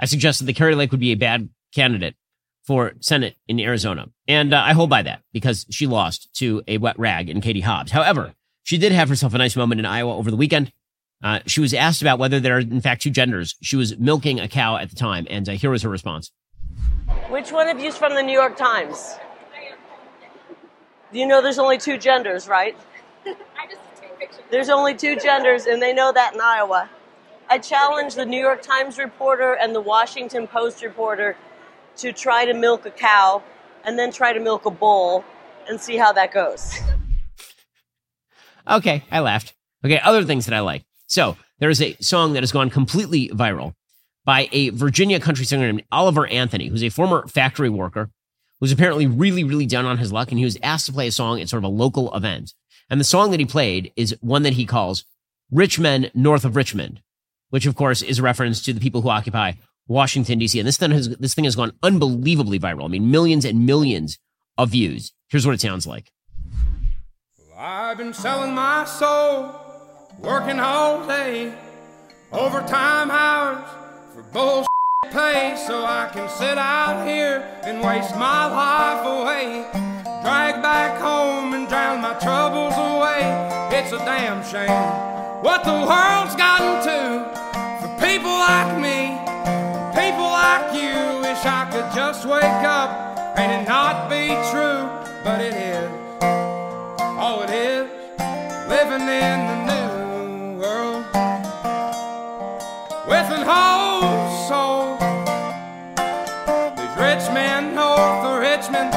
[0.00, 2.14] I suggested that Kari Lake would be a bad candidate
[2.64, 4.06] for Senate in Arizona.
[4.26, 7.60] And uh, I hold by that because she lost to a wet rag in Katie
[7.60, 7.92] Hobbs.
[7.92, 10.72] However, she did have herself a nice moment in Iowa over the weekend.
[11.22, 13.54] Uh, she was asked about whether there are, in fact, two genders.
[13.60, 16.30] She was milking a cow at the time, and uh, here was her response.
[17.28, 19.16] Which one of you is from the New York Times?
[21.10, 22.76] You know there's only two genders, right?
[24.50, 26.88] There's only two genders, and they know that in Iowa.
[27.50, 31.36] I challenge the New York Times reporter and the Washington Post reporter
[31.96, 33.42] to try to milk a cow
[33.84, 35.24] and then try to milk a bull
[35.68, 36.78] and see how that goes.
[38.68, 39.54] Okay, I laughed.
[39.84, 40.84] Okay, other things that I like.
[41.06, 43.72] So there is a song that has gone completely viral
[44.24, 48.10] by a Virginia country singer named Oliver Anthony, who's a former factory worker
[48.60, 50.30] who's apparently really, really down on his luck.
[50.30, 52.52] And he was asked to play a song at sort of a local event.
[52.90, 55.04] And the song that he played is one that he calls
[55.50, 57.02] Rich Men North of Richmond,
[57.50, 59.52] which of course is a reference to the people who occupy
[59.86, 60.58] Washington, D.C.
[60.58, 62.84] And this thing has, this thing has gone unbelievably viral.
[62.84, 64.18] I mean, millions and millions
[64.56, 65.12] of views.
[65.28, 66.10] Here's what it sounds like.
[67.56, 69.54] I've been selling my soul,
[70.20, 71.52] working all day,
[72.32, 73.68] overtime hours
[74.14, 74.68] for bullshit
[75.10, 79.97] pay, so I can sit out here and waste my life away.
[80.22, 83.22] Drag back home and drown my troubles away.
[83.72, 85.08] It's a damn shame
[85.42, 87.22] what the world's gotten to
[87.80, 89.14] for people like me,
[89.94, 90.98] people like you.
[91.22, 92.90] Wish I could just wake up
[93.38, 94.82] and it not be true,
[95.22, 95.90] but it is.
[97.18, 97.88] All it is,
[98.68, 101.04] living in the new world
[103.06, 104.96] with an whole soul.
[106.76, 108.92] These rich men oh, north of Richmond,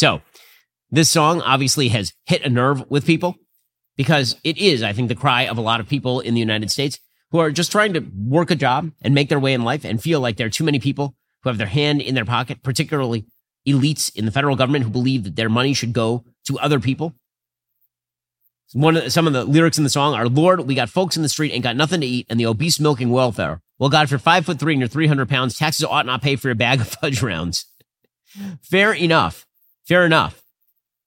[0.00, 0.22] so
[0.90, 3.36] this song obviously has hit a nerve with people
[3.98, 6.70] because it is, I think, the cry of a lot of people in the United
[6.70, 6.98] States
[7.32, 10.02] who are just trying to work a job and make their way in life and
[10.02, 13.26] feel like there are too many people who have their hand in their pocket, particularly
[13.68, 17.14] elites in the federal government who believe that their money should go to other people.
[18.72, 21.16] One of the, some of the lyrics in the song are, Lord, we got folks
[21.16, 23.60] in the street ain't got nothing to eat and the obese milking welfare.
[23.78, 26.48] Well, God, for five foot three and you're 300 pounds, taxes ought not pay for
[26.48, 27.66] your bag of fudge rounds.
[28.62, 29.44] Fair enough.
[29.90, 30.40] Fair enough.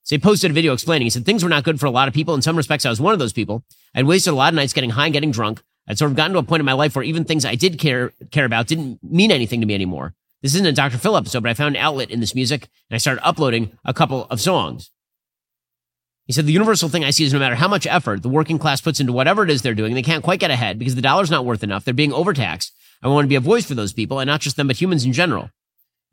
[0.03, 1.05] So he posted a video explaining.
[1.05, 2.35] He said things were not good for a lot of people.
[2.35, 3.63] In some respects, I was one of those people.
[3.95, 5.63] I'd wasted a lot of nights getting high and getting drunk.
[5.87, 7.79] I'd sort of gotten to a point in my life where even things I did
[7.79, 10.15] care care about didn't mean anything to me anymore.
[10.41, 10.97] This isn't a Dr.
[10.97, 13.93] Phil episode, but I found an outlet in this music and I started uploading a
[13.93, 14.91] couple of songs.
[16.25, 18.59] He said the universal thing I see is no matter how much effort the working
[18.59, 21.01] class puts into whatever it is they're doing, they can't quite get ahead because the
[21.01, 21.85] dollar's not worth enough.
[21.85, 22.73] They're being overtaxed.
[23.01, 25.05] I want to be a voice for those people and not just them, but humans
[25.05, 25.51] in general.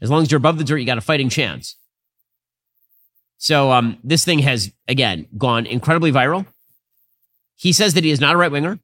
[0.01, 1.75] As long as you're above the dirt, you got a fighting chance.
[3.41, 6.47] So um, this thing has again gone incredibly viral.
[7.57, 8.79] He says that he is not a right winger.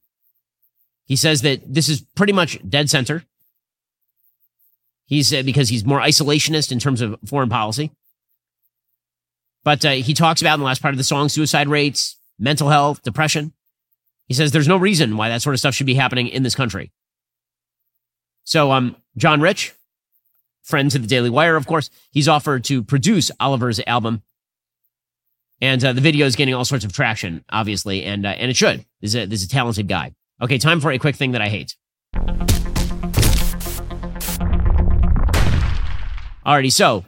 [1.04, 3.22] He says that this is pretty much dead center.
[5.04, 7.90] He's uh, because he's more isolationist in terms of foreign policy.
[9.62, 12.70] But uh, he talks about in the last part of the song suicide rates, mental
[12.70, 13.52] health, depression.
[14.26, 16.54] He says there's no reason why that sort of stuff should be happening in this
[16.54, 16.92] country.
[18.44, 19.74] So, um, John Rich,
[20.62, 24.22] friend to the Daily Wire, of course, he's offered to produce Oliver's album
[25.60, 28.56] and uh, the video is gaining all sorts of traction, obviously, and uh, and it
[28.56, 28.84] should.
[29.00, 30.14] This is, a, this is a talented guy.
[30.40, 31.76] Okay, time for a quick thing that I hate.
[36.44, 37.04] Alrighty, so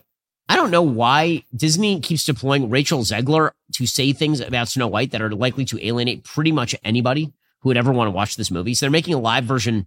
[0.49, 5.11] I don't know why Disney keeps deploying Rachel Zegler to say things about Snow White
[5.13, 8.51] that are likely to alienate pretty much anybody who would ever want to watch this
[8.51, 8.75] movie.
[8.75, 9.87] So they're making a live version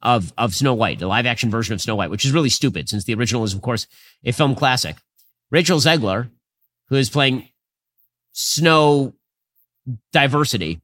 [0.00, 2.88] of of Snow White, the live action version of Snow White, which is really stupid
[2.88, 3.86] since the original is, of course,
[4.24, 4.96] a film classic.
[5.50, 6.30] Rachel Zegler,
[6.88, 7.48] who is playing
[8.32, 9.14] Snow
[10.12, 10.80] diversity,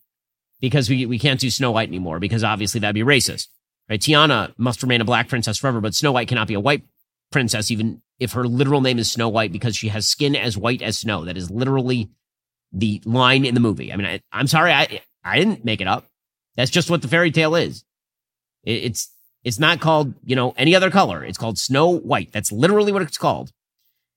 [0.60, 3.48] because we, we can't do Snow White anymore, because obviously that'd be racist.
[3.88, 4.00] Right?
[4.00, 6.82] Tiana must remain a black princess forever, but Snow White cannot be a white
[7.30, 10.82] princess, even if her literal name is Snow White, because she has skin as white
[10.82, 11.24] as snow.
[11.24, 12.10] That is literally
[12.72, 13.92] the line in the movie.
[13.92, 16.06] I mean, I, I'm sorry, I I didn't make it up.
[16.56, 17.84] That's just what the fairy tale is.
[18.64, 19.12] It, it's
[19.44, 21.24] it's not called you know any other color.
[21.24, 22.32] It's called Snow White.
[22.32, 23.52] That's literally what it's called.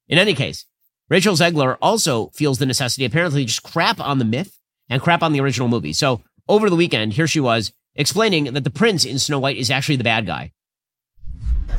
[0.08, 0.66] In any case,
[1.12, 4.58] Rachel Zegler also feels the necessity apparently to just crap on the myth
[4.88, 5.92] and crap on the original movie.
[5.92, 9.70] So over the weekend, here she was explaining that the prince in Snow White is
[9.70, 10.54] actually the bad guy.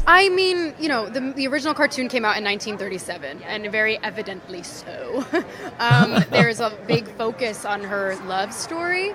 [0.06, 4.62] I mean, you know, the, the original cartoon came out in 1937, and very evidently
[4.62, 5.24] so.
[5.78, 9.14] um, there's a big focus on her love story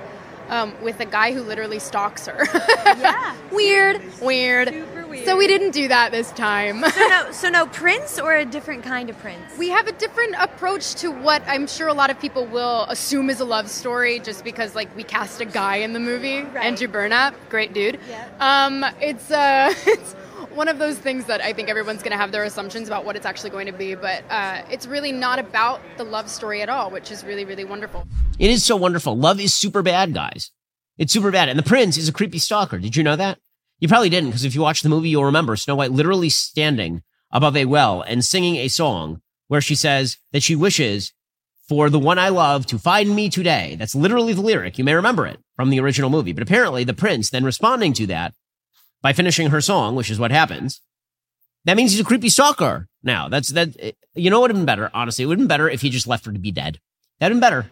[0.50, 2.48] um, with a guy who literally stalks her.
[2.86, 3.36] yeah.
[3.52, 4.70] weird, weird.
[5.08, 5.26] Weird.
[5.26, 6.84] So we didn't do that this time.
[6.84, 9.58] so no, so no prince or a different kind of prince.
[9.58, 13.30] We have a different approach to what I'm sure a lot of people will assume
[13.30, 16.66] is a love story, just because like we cast a guy in the movie, Right.
[16.66, 18.00] Andrew Burnap, great dude.
[18.40, 20.14] Um, it's uh, it's
[20.54, 23.16] one of those things that I think everyone's going to have their assumptions about what
[23.16, 26.70] it's actually going to be, but uh, it's really not about the love story at
[26.70, 28.06] all, which is really really wonderful.
[28.40, 29.18] It is so wonderful.
[29.18, 30.52] Love is super bad, guys.
[30.98, 31.48] It's super bad.
[31.50, 32.80] And the prince is a creepy stalker.
[32.80, 33.38] Did you know that?
[33.80, 37.04] You probably didn't, because if you watch the movie, you'll remember Snow White literally standing
[37.32, 41.14] above a well and singing a song where she says that she wishes
[41.68, 43.76] for the one I love to find me today.
[43.78, 44.78] That's literally the lyric.
[44.78, 46.32] You may remember it from the original movie.
[46.34, 48.34] But apparently, the prince then responding to that
[49.02, 50.82] by finishing her song, which is what happens,
[51.66, 52.88] that means he's a creepy stalker.
[53.04, 53.76] Now, that's that.
[53.80, 54.90] Eh, you know what would have been better?
[54.94, 56.80] Honestly, it would have been better if he just left her to be dead.
[57.20, 57.70] That'd been better.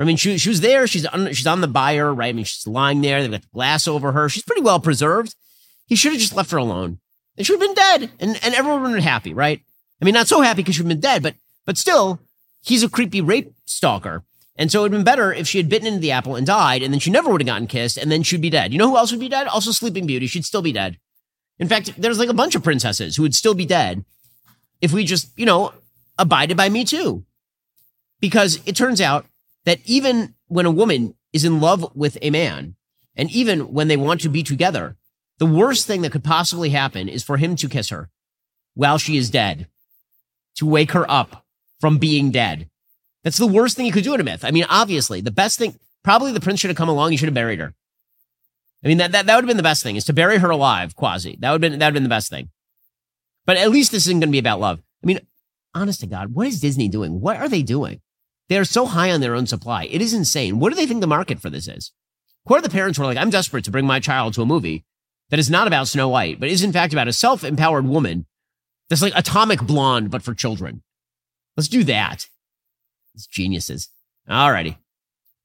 [0.00, 0.86] I mean, she, she was there.
[0.86, 2.30] She's on, she's on the buyer, right?
[2.30, 3.20] I mean, she's lying there.
[3.20, 4.28] They've got the glass over her.
[4.28, 5.34] She's pretty well preserved.
[5.86, 6.98] He should have just left her alone.
[7.36, 9.60] And she would have been dead, and, and everyone would have been happy, right?
[10.00, 11.34] I mean, not so happy because she would have been dead, but
[11.66, 12.20] but still,
[12.62, 14.24] he's a creepy rape stalker.
[14.56, 16.46] And so it would have been better if she had bitten into the apple and
[16.46, 18.72] died, and then she never would have gotten kissed, and then she'd be dead.
[18.72, 19.46] You know who else would be dead?
[19.46, 20.26] Also, Sleeping Beauty.
[20.26, 20.98] She'd still be dead.
[21.58, 24.04] In fact, there's like a bunch of princesses who would still be dead
[24.80, 25.72] if we just, you know,
[26.18, 27.24] abided by Me Too.
[28.20, 29.26] Because it turns out
[29.70, 32.74] that even when a woman is in love with a man,
[33.14, 34.96] and even when they want to be together,
[35.38, 38.10] the worst thing that could possibly happen is for him to kiss her
[38.74, 39.68] while she is dead,
[40.56, 41.46] to wake her up
[41.78, 42.68] from being dead.
[43.22, 44.44] That's the worst thing you could do in a myth.
[44.44, 47.12] I mean, obviously, the best thing, probably the prince should have come along.
[47.12, 47.72] He should have buried her.
[48.82, 50.50] I mean, that, that, that would have been the best thing is to bury her
[50.50, 51.36] alive, quasi.
[51.38, 52.50] That would have been, that would have been the best thing.
[53.46, 54.82] But at least this isn't going to be about love.
[55.04, 55.20] I mean,
[55.76, 57.20] honest to God, what is Disney doing?
[57.20, 58.00] What are they doing?
[58.50, 59.84] They are so high on their own supply.
[59.84, 60.58] It is insane.
[60.58, 61.92] What do they think the market for this is?
[62.42, 64.46] What are the parents who are like, I'm desperate to bring my child to a
[64.46, 64.84] movie
[65.30, 68.26] that is not about Snow White, but is in fact about a self empowered woman
[68.88, 70.82] that's like atomic blonde, but for children.
[71.56, 72.26] Let's do that.
[73.14, 73.88] It's geniuses.
[74.28, 74.78] Alrighty.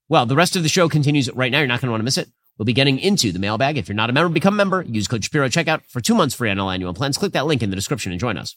[0.08, 1.58] Well, the rest of the show continues right now.
[1.58, 2.28] You're not going to want to miss it.
[2.58, 3.78] We'll be getting into the mailbag.
[3.78, 4.82] If you're not a member, become a member.
[4.82, 7.18] Use code Shapiro checkout for two months free on all annual plans.
[7.18, 8.56] Click that link in the description and join us.